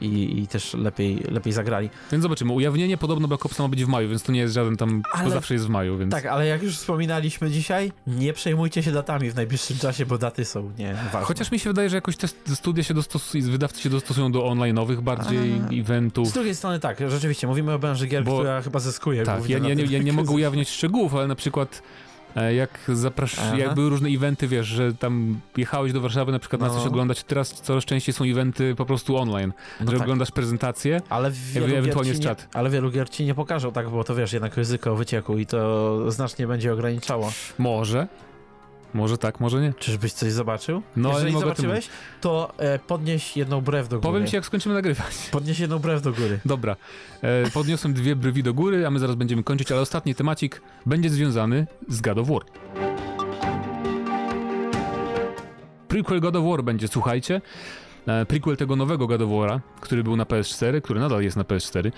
[0.00, 1.90] i, i, też lepiej, lepiej zagrali.
[2.12, 4.76] Więc zobaczymy, ujawnienie podobno Black Opsa ma być w maju, więc to nie jest żaden
[4.76, 5.24] tam, ale...
[5.24, 6.12] to zawsze jest w maju, więc...
[6.12, 10.44] Tak, ale jak już wspominaliśmy dzisiaj, nie przejmujcie się datami w najbliższym czasie, bo daty
[10.44, 11.26] są nie ważne.
[11.26, 15.00] Chociaż mi się wydaje, że jakoś te studia się dostosują, wydawcy się dostosują do online'owych
[15.00, 15.80] bardziej A...
[15.80, 16.28] eventów.
[16.28, 18.34] Z drugiej strony tak, rzeczywiście, mówimy o branży gier, bo...
[18.34, 19.22] która chyba zyskuje.
[19.22, 21.82] Tak, ja, ja, nie, ja nie mogę ujawniać szczegółów, ale na przykład
[22.56, 26.68] jak zaprasz, jak były różne eventy, wiesz, że tam jechałeś do Warszawy na przykład no.
[26.68, 30.02] na coś oglądać, teraz coraz częściej są eventy po prostu online, no że tak.
[30.02, 32.48] oglądasz prezentację, ale wielu ewentualnie z czat.
[32.54, 36.10] Ale wielu gier ci nie pokażą tak, bo to wiesz, jednak ryzyko wycieku i to
[36.10, 37.32] znacznie będzie ograniczało.
[37.58, 38.06] Może,
[38.94, 39.72] może tak, może nie.
[39.74, 40.82] Czyżbyś coś zobaczył?
[40.96, 41.88] No, Jeżeli nie zobaczyłeś,
[42.20, 44.12] to e, podnieś jedną brew do góry.
[44.12, 45.28] Powiem ci, jak skończymy nagrywać.
[45.32, 46.40] Podnieś jedną brew do góry.
[46.44, 46.76] Dobra.
[47.22, 51.10] E, podniosłem dwie brwi do góry, a my zaraz będziemy kończyć, ale ostatni temacik będzie
[51.10, 52.42] związany z God of War.
[55.88, 57.40] Prequel God of War będzie, słuchajcie.
[58.06, 61.42] E, prequel tego nowego God of War'a, który był na PS4, który nadal jest na
[61.42, 61.92] PS4.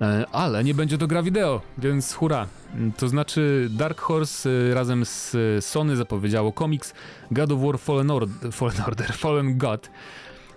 [0.00, 2.46] E, ale nie będzie to gra wideo, więc hura.
[2.96, 6.94] To znaczy Dark Horse e, razem z Sony zapowiedziało komiks
[7.30, 9.90] God of War Fallen Order, Fallen, Order, Fallen God.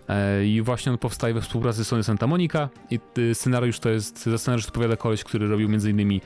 [0.10, 2.99] E, I właśnie on powstaje we współpracy z Sony Santa Monica i
[3.34, 6.19] scenariusz to jest, za scenariusz odpowiada koleś, który robił m.in.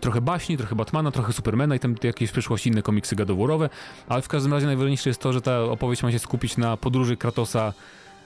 [0.00, 3.70] trochę baśni, trochę Batmana, trochę Supermana i tam jakieś w przyszłości inne komiksy Warowe,
[4.08, 7.16] ale w każdym razie najważniejsze jest to, że ta opowieść ma się skupić na podróży
[7.16, 7.72] Kratosa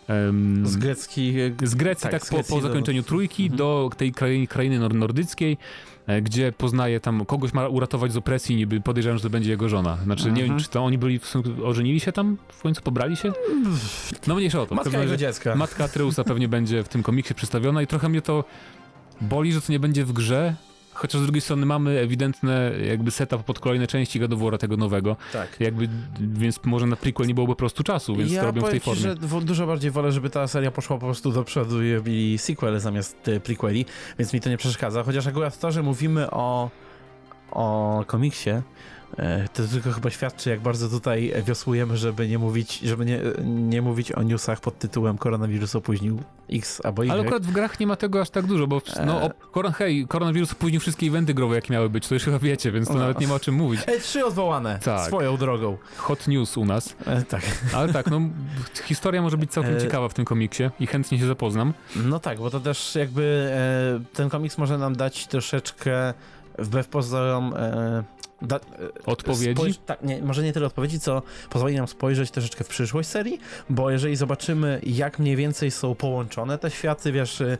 [0.08, 3.58] Um, z, grecki, z Grecji, tak, tak z Grecji po, po zakończeniu trójki mhm.
[3.58, 5.56] do tej krainy, krainy nordyckiej,
[6.06, 9.68] e, gdzie poznaje tam, kogoś ma uratować z opresji, niby podejrzewam, że to będzie jego
[9.68, 9.98] żona.
[10.04, 10.36] Znaczy, mhm.
[10.36, 10.64] nie wiem, mhm.
[10.64, 11.20] czy to oni byli,
[11.64, 13.32] ożenili się tam, w końcu pobrali się?
[14.26, 14.74] No mniejsza o to.
[14.74, 15.54] Matka jego dziecka.
[15.54, 18.44] Matka Treusa pewnie będzie w tym komiksie przedstawiona i trochę mnie to
[19.20, 20.54] boli, że to nie będzie w grze,
[20.94, 25.16] Chociaż z drugiej strony mamy ewidentne jakby setup pod kolejne części War tego nowego.
[25.32, 25.60] Tak.
[25.60, 25.88] Jakby,
[26.20, 28.80] więc może na prequel nie byłoby po prostu czasu, więc ja to robią w tej
[28.80, 29.02] formie.
[29.02, 32.38] Ja że dużo bardziej wolę, żeby ta seria poszła po prostu do przodu i robili
[32.38, 33.86] sequel zamiast e, prequeli,
[34.18, 35.02] więc mi to nie przeszkadza.
[35.02, 36.70] Chociaż akurat to, że mówimy o,
[37.50, 38.50] o komiksie,
[39.52, 44.12] to tylko chyba świadczy, jak bardzo tutaj wiosłujemy, żeby nie mówić, żeby nie, nie mówić
[44.12, 47.12] o newsach pod tytułem koronawirus opóźnił X albo Y.
[47.12, 49.30] Ale akurat w grach nie ma tego aż tak dużo, bo no, e...
[49.52, 52.88] koron, hej, koronawirus opóźnił wszystkie eventy growe, jakie miały być, to już chyba wiecie, więc
[52.88, 53.00] to no.
[53.00, 53.80] nawet nie ma o czym mówić.
[53.86, 55.06] E, trzy odwołane, tak.
[55.06, 55.76] swoją drogą.
[55.96, 56.96] Hot news u nas.
[57.06, 57.42] E, tak.
[57.76, 58.20] Ale tak, no
[58.84, 59.80] historia może być całkiem e...
[59.80, 61.74] ciekawa w tym komiksie i chętnie się zapoznam.
[61.96, 66.14] No tak, bo to też jakby e, ten komiks może nam dać troszeczkę
[66.58, 67.54] wbrew pozorom
[68.42, 68.60] Da, e,
[69.06, 69.54] odpowiedzi?
[69.54, 73.40] Spojrz, tak, nie, może nie tyle odpowiedzi, co pozwoli nam spojrzeć troszeczkę w przyszłość serii,
[73.70, 77.58] bo jeżeli zobaczymy, jak mniej więcej są połączone te światy, wiesz, e,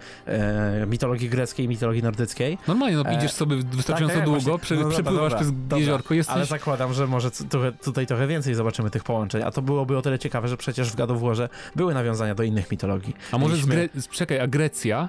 [0.86, 2.58] mitologii greckiej i mitologii nordyckiej.
[2.68, 6.36] Normalnie, no, idziesz sobie wystarczająco tak, tak, długo, prze, no, przepływasz przez dobra, jeziorko, jesteś...
[6.36, 10.02] Ale zakładam, że może trochę, tutaj trochę więcej zobaczymy tych połączeń, a to byłoby o
[10.02, 13.14] tyle ciekawe, że przecież w God of Warze były nawiązania do innych mitologii.
[13.32, 13.88] A może z Gre...
[14.10, 15.08] czekaj, a Grecja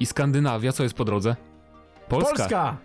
[0.00, 1.36] i Skandynawia, co jest po drodze?
[2.08, 2.36] Polska!
[2.36, 2.76] Polska!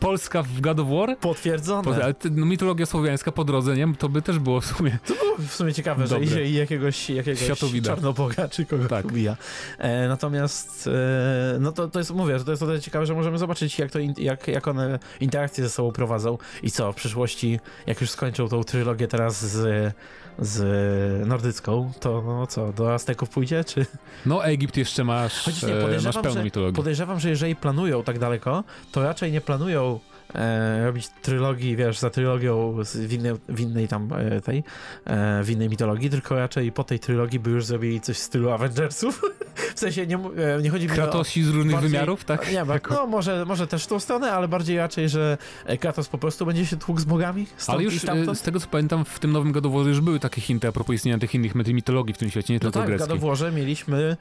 [0.00, 1.18] Polska w God of War?
[1.18, 1.82] Potwierdzone.
[1.82, 3.94] Po, ale ty, no, mitologia słowiańska po drodze, nie?
[3.98, 4.98] To by też było w sumie.
[5.06, 6.18] To było w sumie ciekawe, Dobre.
[6.18, 7.90] że idzie i jakiegoś, jakiegoś Światowida.
[7.90, 9.04] czarnoboga czy kogoś Tak.
[9.04, 9.36] ubija.
[9.78, 13.14] E, natomiast, e, no to, to jest, mówię, że to jest o tyle ciekawe, że
[13.14, 16.96] możemy zobaczyć, jak, to in, jak, jak one interakcje ze sobą prowadzą i co, w
[16.96, 19.94] przyszłości, jak już skończą tą trylogię teraz z,
[20.38, 23.86] z nordycką, to no co, do Azteków pójdzie, czy...
[24.26, 26.76] No, Egipt jeszcze masz, Chociaż nie, e, masz pełną że- mitologię.
[26.76, 30.00] Podejrzewam, że jeżeli planują tak daleko, to raczej nie planują
[30.34, 34.64] e, robić trylogii, wiesz, za trylogią z, w, innej, w innej tam e, tej,
[35.04, 38.50] e, w innej mitologii, tylko raczej po tej trylogii by już zrobili coś w stylu
[38.50, 39.22] Avengersów.
[39.76, 40.94] w sensie nie, e, nie chodzi mi o...
[40.94, 42.48] Kratosi z różnych bardziej- wymiarów, tak?
[42.52, 46.08] Nie, Jako- no może, może też w tą stronę, ale bardziej raczej, że e, Kratos
[46.08, 49.18] po prostu będzie się tłukł z bogami Ale już e, z tego co pamiętam, w
[49.18, 52.18] tym nowym War już były takie hinty a propos istnienia tych innych mit- mitologii w
[52.18, 53.18] tym świecie, nie No tylko tak, w greckiej.
[53.18, 54.16] Warze mieliśmy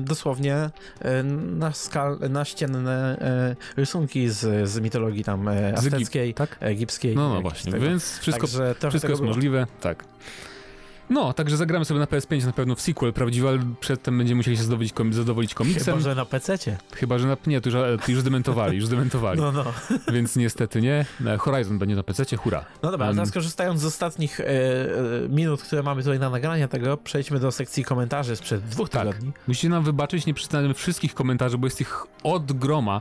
[0.00, 0.70] dosłownie
[1.34, 3.16] na, skal, na ścienne
[3.76, 4.89] rysunki z, z mitologii
[5.24, 6.56] tam e, azteckiej, tak?
[6.60, 7.16] egipskiej.
[7.16, 7.84] No, no właśnie, tego.
[7.84, 9.34] więc wszystko, Także wszystko jest było.
[9.34, 10.04] możliwe, tak.
[11.10, 14.56] No, także zagramy sobie na PS5 na pewno w sequel prawdziwy, ale przedtem będziemy musieli
[14.56, 15.84] się zadowolić, kom- zadowolić komiksem.
[15.84, 16.76] Chyba, że na PC-cie.
[16.94, 19.64] Chyba, że na, nie, to już, to już zdementowali, już zdementowali, No, no.
[20.14, 21.04] więc niestety nie.
[21.26, 22.64] E, Horizon będzie na PC, hura.
[22.82, 23.16] No dobra, a Em.
[23.16, 24.88] teraz korzystając z ostatnich e, e,
[25.28, 29.02] minut, które mamy tutaj na nagranie tego, przejdźmy do sekcji komentarzy sprzed dwóch Tak.
[29.02, 29.32] tygodni.
[29.48, 33.00] Musicie nam wybaczyć, nie przeczytamy wszystkich komentarzy, bo jest ich od groma,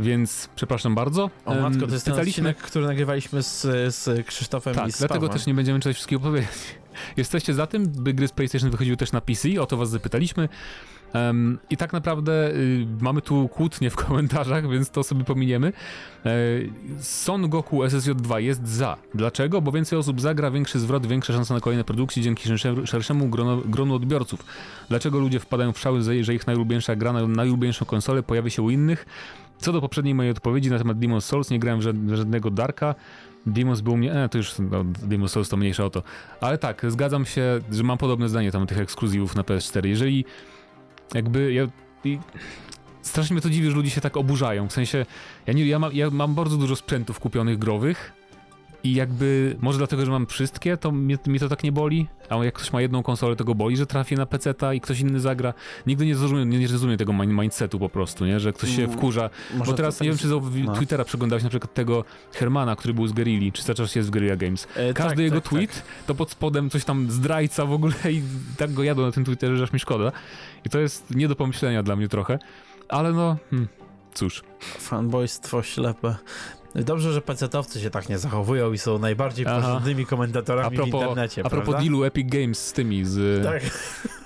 [0.00, 1.30] więc przepraszam bardzo.
[1.46, 3.60] O matko, to jest ten pytaliśmy- odcinek, który nagrywaliśmy z,
[3.94, 5.38] z Krzysztofem Tak, i z dlatego Pawłem.
[5.38, 6.50] też nie będziemy czytać wszystkiego powiedzieć.
[7.16, 9.48] Jesteście za tym, by gry z PlayStation wychodziły też na PC?
[9.60, 10.48] O to was zapytaliśmy.
[11.12, 15.72] Em, I tak naprawdę y, mamy tu kłótnie w komentarzach, więc to sobie pominiemy.
[16.26, 16.30] E,
[17.00, 18.96] Son Goku SSJ2 jest za.
[19.14, 19.60] Dlaczego?
[19.60, 23.56] Bo więcej osób zagra, większy zwrot, większa szansa na kolejne produkcje dzięki szersze- szerszemu grono,
[23.56, 24.44] gronu odbiorców.
[24.88, 28.70] Dlaczego ludzie wpadają w szały, że ich najulubieńsza gra na najulubieńszą konsolę pojawi się u
[28.70, 29.06] innych?
[29.58, 31.82] Co do poprzedniej mojej odpowiedzi na temat Demon's Souls, nie grałem
[32.16, 32.94] żadnego Darka.
[33.46, 34.12] Demon's był mnie.
[34.12, 36.02] E, to już no, Demon's Souls to mniejsza o to.
[36.40, 39.86] Ale tak, zgadzam się, że mam podobne zdanie tam tych ekskluzywów na PS4.
[39.86, 40.24] Jeżeli
[41.14, 41.66] jakby ja.
[42.04, 42.18] I,
[43.02, 44.68] strasznie mnie to dziwi, że ludzie się tak oburzają.
[44.68, 45.06] W sensie,
[45.46, 48.12] ja, nie, ja, mam, ja mam bardzo dużo sprzętów kupionych growych.
[48.84, 52.06] I jakby, może dlatego, że mam wszystkie, to mnie, mnie to tak nie boli.
[52.28, 55.00] A jak ktoś ma jedną konsolę, to go boli, że trafię na PC-ta i ktoś
[55.00, 55.54] inny zagra.
[55.86, 58.40] Nigdy nie zrozumiem, nie, nie rozumiem tego min- mindsetu po prostu, nie?
[58.40, 59.30] Że ktoś się Mm, wkurza.
[59.54, 60.72] Może Bo teraz to nie tak- wiem, czy z no.
[60.74, 64.12] Twittera przeglądałeś na przykład tego Hermana, który był z Guerrilli, czy cały czas jest w
[64.12, 64.68] Guerrilla Games.
[64.76, 68.22] E, Każdy tak, jego tak, tweet to pod spodem coś tam zdrajca w ogóle i
[68.56, 70.12] tak go jadą na tym Twitterze, że aż mi szkoda.
[70.66, 72.38] I to jest nie do pomyślenia dla mnie trochę.
[72.88, 73.68] Ale no, hmm,
[74.14, 74.42] cóż.
[74.42, 74.80] Tak.
[74.80, 76.16] Fanboystwo ślepe.
[76.74, 81.02] Dobrze, że pecetowcy się tak nie zachowują i są najbardziej porządnymi komentatorami A propos, w
[81.02, 81.82] internecie, a propos prawda?
[81.82, 83.44] dealu Epic Games z tymi, z...
[83.44, 83.62] Tak.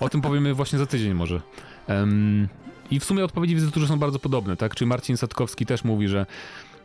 [0.00, 1.40] O tym powiemy właśnie za tydzień może.
[1.86, 2.48] Em,
[2.90, 4.74] I w sumie odpowiedzi widzę, że są bardzo podobne, tak?
[4.74, 6.26] Czyli Marcin Satkowski też mówi, że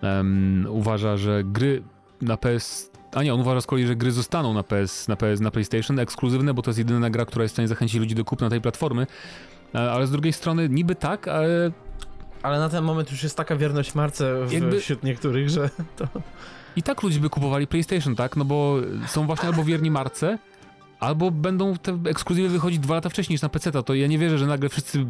[0.02, 1.84] em, uważa, że gry
[2.22, 2.92] na PS...
[3.14, 6.00] A nie, on uważa z kolei, że gry zostaną na PS, na PS, na PlayStation
[6.00, 8.62] ekskluzywne, bo to jest jedyna gra, która jest w stanie zachęcić ludzi do kupna tej
[8.62, 9.08] platformy.
[9.76, 11.72] E, Ale z drugiej strony niby tak, ale
[12.44, 16.08] Ale na ten moment już jest taka wierność marce w, Jakby- wśród niektórych, że to...
[16.76, 18.36] i tak ludzie by kupowali PlayStation, tak?
[18.36, 18.76] No bo
[19.08, 20.38] są właśnie albo wierni marce,
[21.00, 23.72] albo będą te ekskluzywy wychodzić dwa lata wcześniej niż na PC.
[23.84, 25.06] To ja nie wierzę, że nagle wszyscy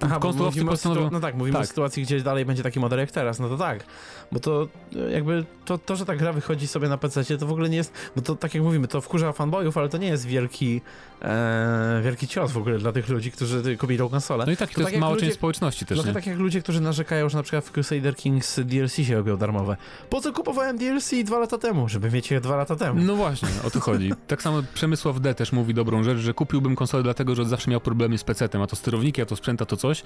[0.00, 0.20] Aha, o
[0.66, 1.10] postanowią...
[1.10, 1.68] No tak, mówimy o Tak.
[1.68, 3.84] sytuacji, gdzie dalej będzie taki model jak teraz, no to tak.
[4.32, 7.52] Bo to e, jakby to, to że ta gra wychodzi sobie na PC, to w
[7.52, 10.26] ogóle nie jest, bo to tak jak mówimy, to wkurza fanboyów, ale to nie jest
[10.26, 10.80] wielki
[11.22, 14.46] e, wielki cios w ogóle dla tych ludzi, którzy kupią tą konsolę.
[14.46, 16.14] No i tak, to, To jest tak jak mała część społeczności też, Trochę nie?
[16.14, 19.76] tak jak ludzie, którzy narzekają, że na przykład w Crusader Kings DLC się robią darmowe.
[20.10, 21.88] Po co kupowałem DLC dwa lata temu?
[21.88, 23.00] Żeby mieć je dwa lata temu.
[23.02, 24.12] No właśnie, o to chodzi.
[24.26, 28.18] Tak samo Przemysław Też mówi dobrą rzecz, że kupiłbym konsolę dlatego, że zawsze miał problemy
[28.18, 30.02] z PC-tem, a to sterowniki, a to sprzęt, a to coś.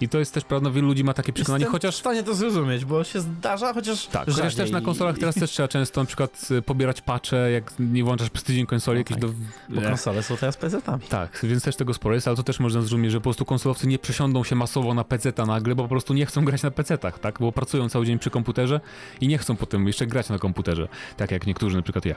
[0.00, 1.96] I to jest też prawda, wielu ludzi ma takie przekonanie, Jestem w chociaż...
[1.96, 5.68] stanie to zrozumieć, bo się zdarza, chociaż Tak, chociaż też na konsolach teraz też trzeba
[5.68, 9.20] często na przykład y, pobierać patche, jak nie włączasz przez tydzień konsoli No jakieś tak,
[9.20, 9.28] do...
[9.68, 11.00] Bo E, konsole są teraz PC-tami.
[11.08, 13.86] Tak, więc też tego sporo jest, ale to też można zrozumieć, że po prostu konsolowcy
[13.86, 17.18] nie przesiądą się masowo na PC-ta nagle, bo po prostu nie chcą grać na PC-tach,
[17.18, 17.38] tak?
[17.40, 18.80] Bo pracują cały dzień przy komputerze
[19.20, 22.14] i nie chcą potem jeszcze grać na komputerze, tak jak niektórzy, na przykład ja.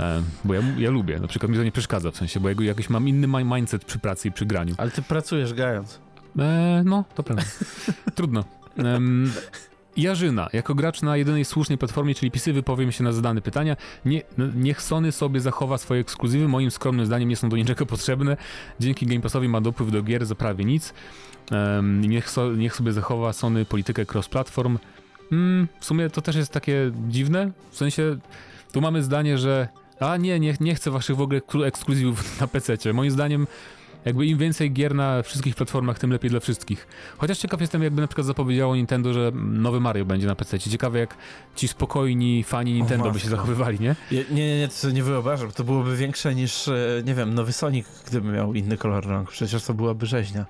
[0.00, 2.54] E, bo ja, ja lubię, na przykład mi to nie przeszkadza, w sensie, bo ja
[2.62, 4.74] jakiś mam inny mi- mindset przy pracy i przy graniu.
[4.78, 6.00] Ale ty pracujesz grając.
[6.38, 7.44] E, no, to prawda.
[8.14, 8.44] Trudno.
[8.78, 9.32] Em,
[9.96, 13.76] Jarzyna, jako gracz na jedynej słusznej platformie, czyli PC, wypowiem się na zadane pytania.
[14.04, 16.48] Nie, no, niech Sony sobie zachowa swoje ekskluzywy.
[16.48, 18.36] Moim skromnym zdaniem nie są do niczego potrzebne.
[18.80, 20.94] Dzięki Game Passowi ma dopływ do gier za prawie nic.
[21.50, 24.78] Em, niech, so, niech sobie zachowa Sony politykę cross-platform.
[25.32, 27.50] Mm, w sumie to też jest takie dziwne.
[27.70, 28.16] W sensie,
[28.72, 29.68] tu mamy zdanie, że
[30.00, 32.92] a nie, nie, nie chcę waszych w ogóle ekskluzywów na PC.
[32.92, 33.46] Moim zdaniem
[34.04, 36.86] Jakby im więcej gier na wszystkich platformach, tym lepiej dla wszystkich.
[37.18, 40.58] Chociaż ciekaw jestem, jakby na przykład zapowiedziało Nintendo, że nowy Mario będzie na PC.
[40.58, 41.16] Ciekawe, jak
[41.56, 43.96] ci spokojni fani Nintendo by się zachowywali, nie?
[44.12, 45.52] Nie, nie, nie, to nie wyobrażam.
[45.52, 49.30] To byłoby większe niż, e, nie wiem, nowy Sonic, gdyby miał inny kolor rąk.
[49.30, 50.46] Przecież to byłaby rzeźnia.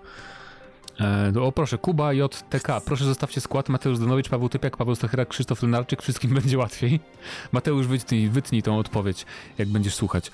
[1.00, 5.62] E, o proszę, Kuba JTK, proszę zostawcie skład, Mateusz Danowicz, Paweł Typiak, Paweł Stachera, Krzysztof
[5.62, 7.00] Lenarczyk, wszystkim będzie łatwiej.
[7.52, 9.26] Mateusz, wytnij, wytnij tą odpowiedź,
[9.58, 10.30] jak będziesz słuchać.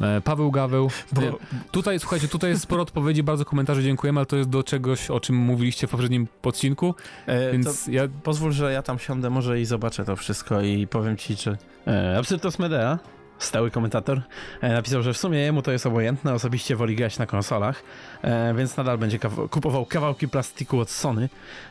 [0.00, 0.90] E, Paweł Gaweł.
[1.12, 1.22] Bo...
[1.22, 1.32] E,
[1.72, 5.20] tutaj, słuchajcie, tutaj jest sporo odpowiedzi, bardzo komentarzy, dziękujemy, ale to jest do czegoś, o
[5.20, 6.94] czym mówiliście w poprzednim odcinku,
[7.26, 8.02] E, więc ja...
[8.22, 11.56] pozwól, że ja tam siądę może i zobaczę to wszystko i powiem ci, czy...
[11.86, 12.98] E, Absyrtos Medea,
[13.38, 14.22] stały komentator,
[14.60, 17.82] e, napisał, że w sumie jemu to jest obojętne, osobiście woli grać na konsolach,
[18.24, 19.18] e, więc nadal będzie
[19.50, 21.28] kupował kawałki plastiku od Sony,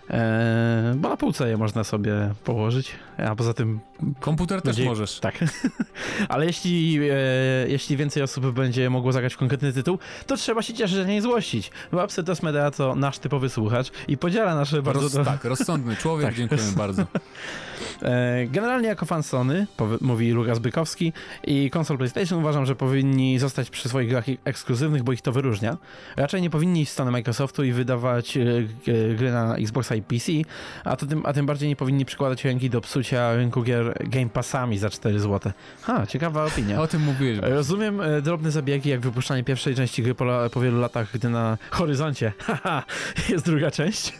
[0.10, 2.14] e, bo na półce je można sobie
[2.44, 3.80] położyć, a poza tym
[4.20, 5.20] Komputer też Będzie- możesz.
[5.20, 5.36] Tak.
[6.30, 7.14] Ale jeśli, e,
[7.68, 11.72] jeśli więcej osób będzie mogło zagrać w konkretny tytuł, to trzeba się cieszyć, nie złościć.
[11.92, 15.02] Bo Absytos Medea to nasz typowy słuchacz i podziela nasze bardzo...
[15.02, 16.36] Roz, do- Tak, rozsądny człowiek, Tak.
[16.36, 17.06] dziękujemy bardzo.
[18.48, 19.68] Generalnie jako fan Sony,
[20.02, 21.14] mówi Lukas Bykowski,
[21.44, 25.78] i konsol PlayStation uważam, że powinni zostać przy swoich grach ekskluzywnych, bo ich to wyróżnia.
[26.16, 28.44] Raczej nie powinni iść w stronę Microsoftu i wydawać e,
[29.16, 30.32] gry na Xboxa i PC,
[30.84, 34.30] a, to tym, a tym bardziej nie powinni przykładać ręki do psucia rynku gier Game
[34.30, 35.52] Passami za 4 zł.
[35.82, 36.82] Ha, ciekawa opinia.
[36.82, 37.40] O tym mówiłeś.
[37.42, 41.58] Rozumiem e, drobne zabiegi, jak wypuszczanie pierwszej części gry po, po wielu latach, gdy na
[41.72, 42.84] horyzoncie haha,
[43.30, 44.14] jest druga część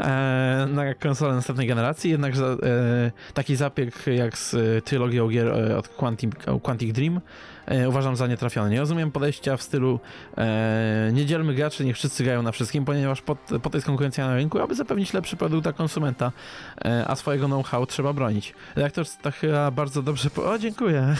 [0.00, 2.56] e, na konsolę następnej generacji, jednak za,
[3.34, 7.20] taki zabieg jak z trylogią gier od Quantic, Quantic Dream
[7.66, 8.70] e, uważam za nietrafiony.
[8.70, 10.00] Nie rozumiem podejścia w stylu
[10.38, 14.26] e, nie dzielmy graczy, niech wszyscy grają na wszystkim, ponieważ po, po to jest konkurencja
[14.26, 16.32] na rynku, aby zapewnić lepszy produkt dla konsumenta,
[16.84, 18.54] e, a swojego know-how trzeba bronić.
[18.76, 20.30] Redaktor Stachyra bardzo dobrze...
[20.30, 20.50] Po...
[20.52, 21.16] O, dziękuję.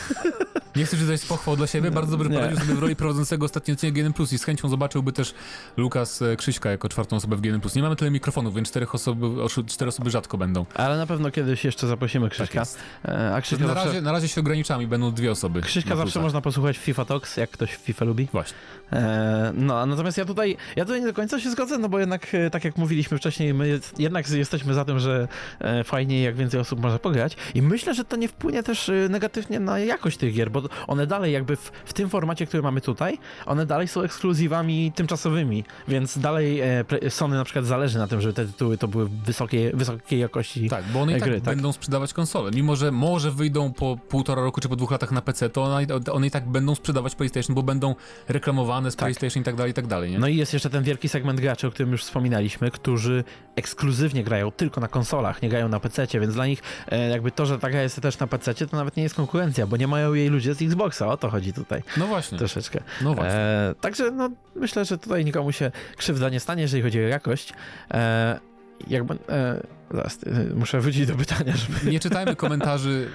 [0.77, 2.35] Nie chcę czytać z pochwał dla siebie, bardzo Nie.
[2.35, 5.35] poradził sobie w roli prowadzącego ostatnio odcinek GN Plus i z chęcią zobaczyłby też
[5.77, 7.75] Lukas e, Krzyśka jako czwartą osobę w GN Plus.
[7.75, 9.27] Nie mamy tyle mikrofonów, więc czterech osoby,
[9.67, 10.67] cztery osoby rzadko będą.
[10.75, 12.61] Ale na pewno kiedyś jeszcze zaprosimy Krzyśka.
[12.61, 12.79] jest.
[13.05, 15.61] E, A Krzyśka Na zawsze, razie, na razie się ograniczamy, będą dwie osoby.
[15.61, 16.23] Krzyśka zawsze plusach.
[16.37, 18.29] Można posłuchać FIFA Talks, jak ktoś w FIFA lubi.
[18.33, 18.57] Właśnie.
[18.93, 22.35] E, no, natomiast ja tutaj, ja tutaj nie do końca się zgodzę, no bo jednak,
[22.35, 25.29] e, tak jak mówiliśmy wcześniej, my jednak jesteśmy za tym, że
[25.61, 28.93] e, fajniej jak więcej osób może pograć i myślę, że to nie wpłynie też e,
[29.11, 32.81] negatywnie na jakość tych gier, bo one dalej jakby w, w tym formacie, który mamy
[32.81, 36.63] tutaj, one dalej są ekskluzywami tymczasowymi, więc dalej
[37.09, 40.69] Sony na przykład zależy na tym, żeby te tytuły to były wysokiej, wysokiej jakości.
[40.69, 41.43] Tak, bo one i tak tak.
[41.43, 42.51] będą sprzedawać konsole.
[42.51, 45.87] Mimo, że może wyjdą po półtora roku czy po dwóch latach na PC, to one,
[46.13, 47.95] one i tak będą sprzedawać PlayStation, bo będą
[48.29, 49.05] reklamowane z Tak.
[49.07, 50.19] PlayStation i tak dalej, i tak dalej, nie?
[50.19, 53.25] No i jest jeszcze ten wielki segment graczy, o którym już wspominaliśmy, którzy
[53.57, 57.47] ekskluzywnie grają tylko na konsolach, nie grają na PC, więc dla nich e, jakby to,
[57.47, 60.15] że ta gra jest też na PC, to nawet nie jest konkurencja, bo nie mają
[60.15, 62.81] jej ludzie z Xboxa, o to chodzi tutaj No właśnie, troszeczkę.
[63.03, 63.33] no właśnie.
[63.35, 67.53] E, także no, myślę, że tutaj nikomu się krzywda nie stanie, jeżeli chodzi o jakość.
[67.91, 68.41] E,
[68.89, 71.91] jakby, e, zaraz, e, muszę wrócić do pytania, żeby...
[71.91, 73.09] Nie czytajmy komentarzy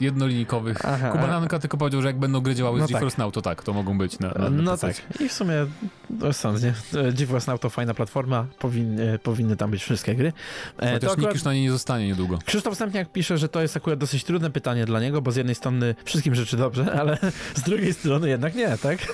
[0.00, 0.84] jednolinikowych.
[0.84, 1.40] Aha, Kuba aha.
[1.40, 3.72] Nanka tylko powiedział, że jak będą gry działały No z GeForce Now, to tak, to
[3.72, 5.66] mogą być na, na, No tak, i w sumie
[6.20, 6.74] rozsądnie.
[6.94, 10.32] E, GeForce Now to fajna platforma, powinny, powinny tam być wszystkie gry.
[10.78, 12.38] E, Chociaż nikt już na niej nie zostanie niedługo.
[12.44, 15.54] Krzysztof Stępniak pisze, że to jest akurat dosyć trudne pytanie dla niego, bo z jednej
[15.54, 17.18] strony wszystkim życzy dobrze, ale
[17.54, 18.98] z drugiej strony jednak nie, tak?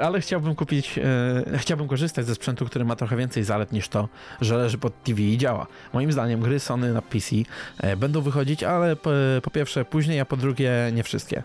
[0.00, 4.08] Ale chciałbym kupić, e, chciałbym korzystać ze sprzętu, który ma trochę więcej zalet niż to,
[4.40, 5.66] że leży pod TV i działa.
[5.92, 7.36] Moim zdaniem gry Sony na PC
[7.78, 9.10] e, będą wychodzić, ale po,
[9.42, 11.42] po pierwsze później, a po drugie nie wszystkie.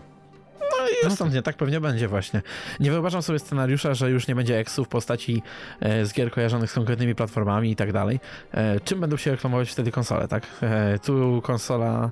[0.60, 2.42] No i rozsądnie, tak pewnie będzie właśnie.
[2.80, 5.42] Nie wyobrażam sobie scenariusza, że już nie będzie eksów w postaci
[5.80, 8.20] e, z gier kojarzonych z konkretnymi platformami i tak dalej.
[8.52, 10.46] E, czym będą się reklamować wtedy konsole, tak?
[10.62, 12.10] E, tu konsola,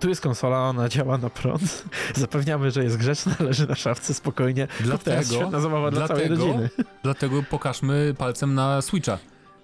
[0.00, 1.84] tu jest konsola, ona działa na prąd.
[2.14, 4.68] Zapewniamy, że jest grzeczna, leży na szafce spokojnie.
[4.80, 6.70] Dlatego, świetna zabawa dla całej dlatego, rodziny.
[7.02, 9.18] dlatego pokażmy palcem na Switcha,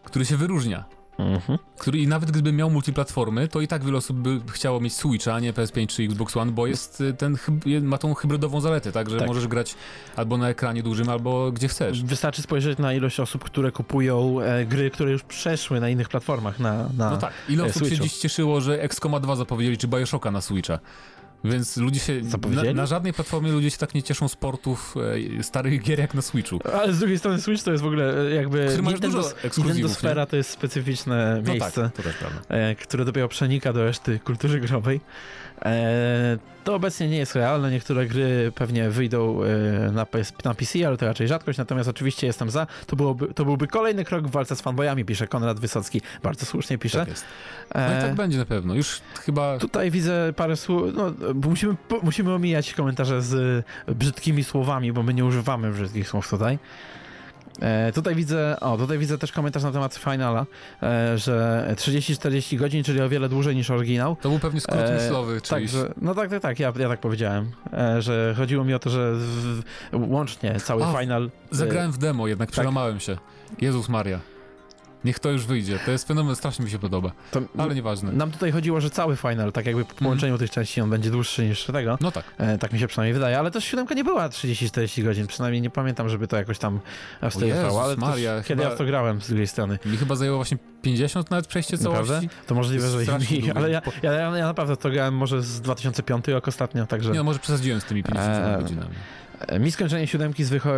[0.04, 0.97] który się wyróżnia.
[1.18, 1.58] Mhm.
[1.78, 5.34] Który i nawet gdyby miał multiplatformy, to i tak wiele osób by chciało mieć Switcha,
[5.34, 7.36] a nie PS5 czy Xbox One, bo jest y, ten
[7.82, 9.28] ma tą hybrydową zaletę, tak, że Tak.
[9.28, 9.74] możesz grać
[10.16, 12.02] albo na ekranie dużym, albo gdzie chcesz.
[12.04, 16.58] Wystarczy spojrzeć na ilość osób, które kupują e, gry, które już przeszły na innych platformach.
[16.58, 17.10] Na, na...
[17.10, 18.04] No tak, ile e, osób się Switchu.
[18.04, 20.78] dziś cieszyło, że XCOM 2 zapowiedzieli, czy Bioshocka na Switcha.
[21.44, 22.20] Więc ludzie się.
[22.64, 24.94] Na, na żadnej platformie ludzie się tak nie cieszą sportów
[25.38, 26.58] e, starych gier jak na Switchu.
[26.74, 29.28] Ale z drugiej strony Switch to jest w ogóle e, jakby Który ma już Nintendo,
[29.56, 29.88] dużo nie?
[29.88, 31.82] Sfera to jest specyficzne No miejsce.
[31.82, 32.40] tak, to też prawda.
[32.48, 35.00] e, które dopiero przenika do reszty kultury growej.
[35.64, 37.70] E, to obecnie nie jest realne.
[37.70, 39.48] Niektóre gry pewnie wyjdą e,
[39.92, 40.06] na,
[40.44, 41.58] na PC, ale to raczej rzadkość.
[41.58, 42.66] Natomiast oczywiście jestem za.
[42.86, 46.00] To, byłoby, to byłby kolejny krok w walce z fanboyami, pisze Konrad Wysocki.
[46.22, 46.98] Bardzo słusznie pisze.
[46.98, 47.24] Tak jest.
[47.74, 48.74] No i E, tak będzie na pewno.
[48.74, 49.58] Już chyba.
[49.58, 50.92] Tutaj widzę parę słów.
[50.94, 51.12] No,
[51.48, 56.58] musimy, musimy omijać komentarze z brzydkimi słowami, bo my nie używamy brzydkich słów tutaj.
[57.60, 60.46] E, tutaj widzę, o, tutaj widzę też komentarz na temat finala,
[60.82, 64.16] e, że 30-40 godzin, czyli o wiele dłużej niż oryginał.
[64.16, 65.68] To był pewnie skrót E, myślowy, czyli...
[65.68, 68.90] Tak, no tak, tak, tak, ja, ja tak powiedziałem, e, że chodziło mi o to,
[68.90, 71.30] że w, łącznie cały A, final...
[71.52, 72.52] e, Zagrałem w demo, jednak tak.
[72.52, 73.16] przełamałem się.
[73.60, 74.20] Jezus Maria.
[75.04, 75.78] Niech to już wyjdzie.
[75.86, 77.12] To jest fenomen, strasznie mi się podoba.
[77.30, 78.12] To, Ale nieważne.
[78.12, 81.48] Nam tutaj chodziło, że cały final, tak jakby po połączeniu tych części, on będzie dłuższy
[81.48, 81.98] niż tego.
[82.00, 82.24] No tak.
[82.38, 85.70] E, tak mi się przynajmniej wydaje, ale też siódemka nie była 30-40 godzin, przynajmniej nie
[85.70, 86.80] pamiętam, żeby to jakoś tam
[87.22, 89.46] e, stylu Jezus trwało, ale Maria, też, kiedy chyba- ja w to grałem z drugiej
[89.46, 89.78] strony.
[89.86, 92.02] Mi chyba zajęło właśnie 50 nawet przejście całości.
[92.12, 92.28] Naprawdę?
[92.46, 96.28] To możliwe, że mi, ale ja, ja, ja, ja naprawdę to grałem może z 2005
[96.28, 97.10] rok ostatnio, także...
[97.10, 98.94] Nie no, może przesadziłem z tymi 50 Eee, godzinami.
[99.60, 100.74] Mi skończenie siódemki z, wyho-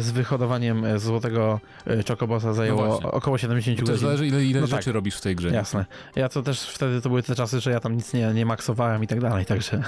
[0.00, 3.10] z wyhodowaniem e, złotego e, Chocobosa zajęło właśnie.
[3.10, 3.98] około 70 To godzin.
[4.06, 4.94] zależy, ile, ile No rzeczy tak.
[4.94, 5.48] robisz w tej grze.
[5.48, 5.84] Jasne.
[6.16, 9.04] Ja to też wtedy to były te czasy, że ja tam nic nie, nie maksowałem
[9.04, 9.82] i tak dalej, także.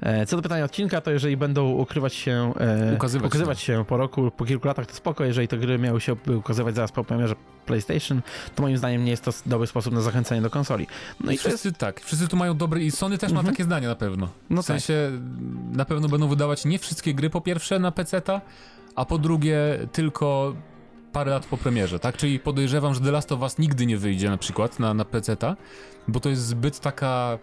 [0.00, 2.52] E, Co do pytania odcinka, to jeżeli będą ukrywać się,
[2.94, 5.24] Ukazywać ukazywać się po roku, po kilku latach, to spoko.
[5.24, 7.34] Jeżeli te gry miały się ukazywać zaraz po premierze
[7.70, 8.22] PlayStation,
[8.54, 10.86] to moim zdaniem nie jest to dobry sposób na zachęcenie do konsoli.
[11.20, 13.38] No I i to jest, wszyscy tak, wszyscy tu mają dobry i Sony też ma
[13.40, 13.54] Mhm.
[13.54, 14.28] takie zdania na pewno.
[14.50, 15.10] No w sensie
[15.72, 18.40] na pewno będą wydawać nie wszystkie gry po pierwsze na PC-ta,
[18.96, 19.56] a po drugie
[19.92, 20.54] tylko
[21.12, 22.16] parę lat po premierze, tak?
[22.16, 25.56] Czyli podejrzewam, że The Last of Us nigdy nie wyjdzie na przykład na, na PC-ta,
[26.08, 27.38] bo to jest zbyt taka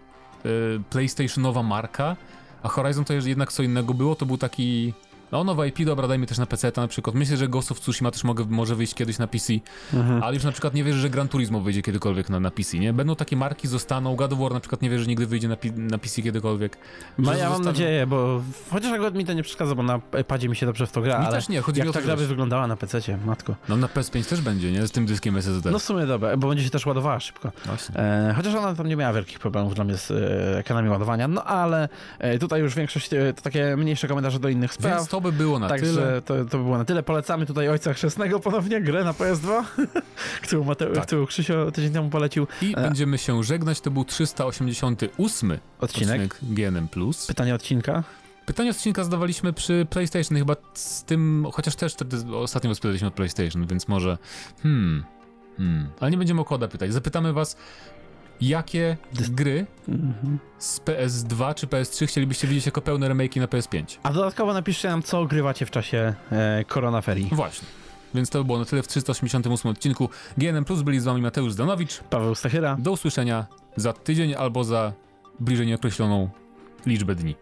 [0.46, 2.16] y, PlayStationowa marka,
[2.62, 4.94] a Horizon to jest jednak co innego było, to był taki
[5.32, 7.16] no nowe IP, dobra, dajmy też na PC-ta na przykład.
[7.16, 9.52] Myślę, że Ghost of Tsushima też mogę, może wyjść kiedyś na PC,
[9.94, 10.22] Mhm.
[10.22, 12.92] ale już na przykład nie wierzę, że Gran Turismo wyjdzie kiedykolwiek na, na PC, nie?
[12.92, 14.16] Będą takie marki, zostaną.
[14.16, 16.78] God of War na przykład nie wierzę, że nigdy wyjdzie na, na PC kiedykolwiek.
[17.18, 20.48] No ja mam zostaną- nadzieję, bo chociaż akurat mi to nie przeszkadza, bo na padzie
[20.48, 22.00] mi się dobrze w to gra, Mi ale też nie, chodzi mi jak o ta
[22.00, 23.54] to, gra by wyglądała na PC-cie, matko.
[23.68, 24.86] No na PS5 też będzie, nie?
[24.86, 25.70] Z tym dyskiem SSD.
[25.70, 27.52] No w sumie dobra, bo będzie się też ładowała szybko.
[27.96, 31.44] E, chociaż ona tam nie miała wielkich problemów dla mnie z e, ekranami ładowania, no
[31.44, 35.08] ale e, tutaj już większość e, to takie mniejsze komentarze do innych spraw.
[35.18, 36.22] To by było na Także tyle.
[36.22, 37.02] to, to by było na tyle.
[37.02, 39.62] Polecamy tutaj Ojca Chrzestnego ponownie, grę na PS2,
[40.42, 41.06] którą, Mate- Tak.
[41.06, 42.46] którą Krzysio tydzień temu polecił.
[42.62, 43.80] I e, będziemy się żegnać.
[43.80, 46.32] To był 388 Odcinek.
[46.32, 46.88] odcinek GNM+.
[47.28, 48.02] Pytanie odcinka.
[48.46, 53.10] Pytanie odcinka zadawaliśmy przy PlayStation, chyba z tym, chociaż też wtedy ostatnio was pytaliśmy o
[53.10, 54.18] PlayStation, więc może
[54.62, 55.04] hmm,
[55.56, 56.92] hmm, ale nie będziemy o koda pytać.
[56.92, 57.56] Zapytamy was,
[58.40, 58.96] jakie
[59.30, 60.38] gry Mhm.
[60.58, 63.98] z PS2 czy PS3 chcielibyście widzieć jako pełne remake'i na PS5?
[64.02, 67.28] A dodatkowo napiszcie nam, co ogrywacie w czasie e, koronaferii.
[67.32, 67.68] Właśnie.
[68.14, 70.08] Więc to by było na tyle w 388 odcinku.
[70.38, 72.00] GNM Plus byli z wami Mateusz Zdanowicz.
[72.10, 72.76] Paweł Stachyra.
[72.80, 74.92] Do usłyszenia za tydzień albo za
[75.40, 76.28] bliżej nieokreśloną
[76.86, 77.34] liczbę dni.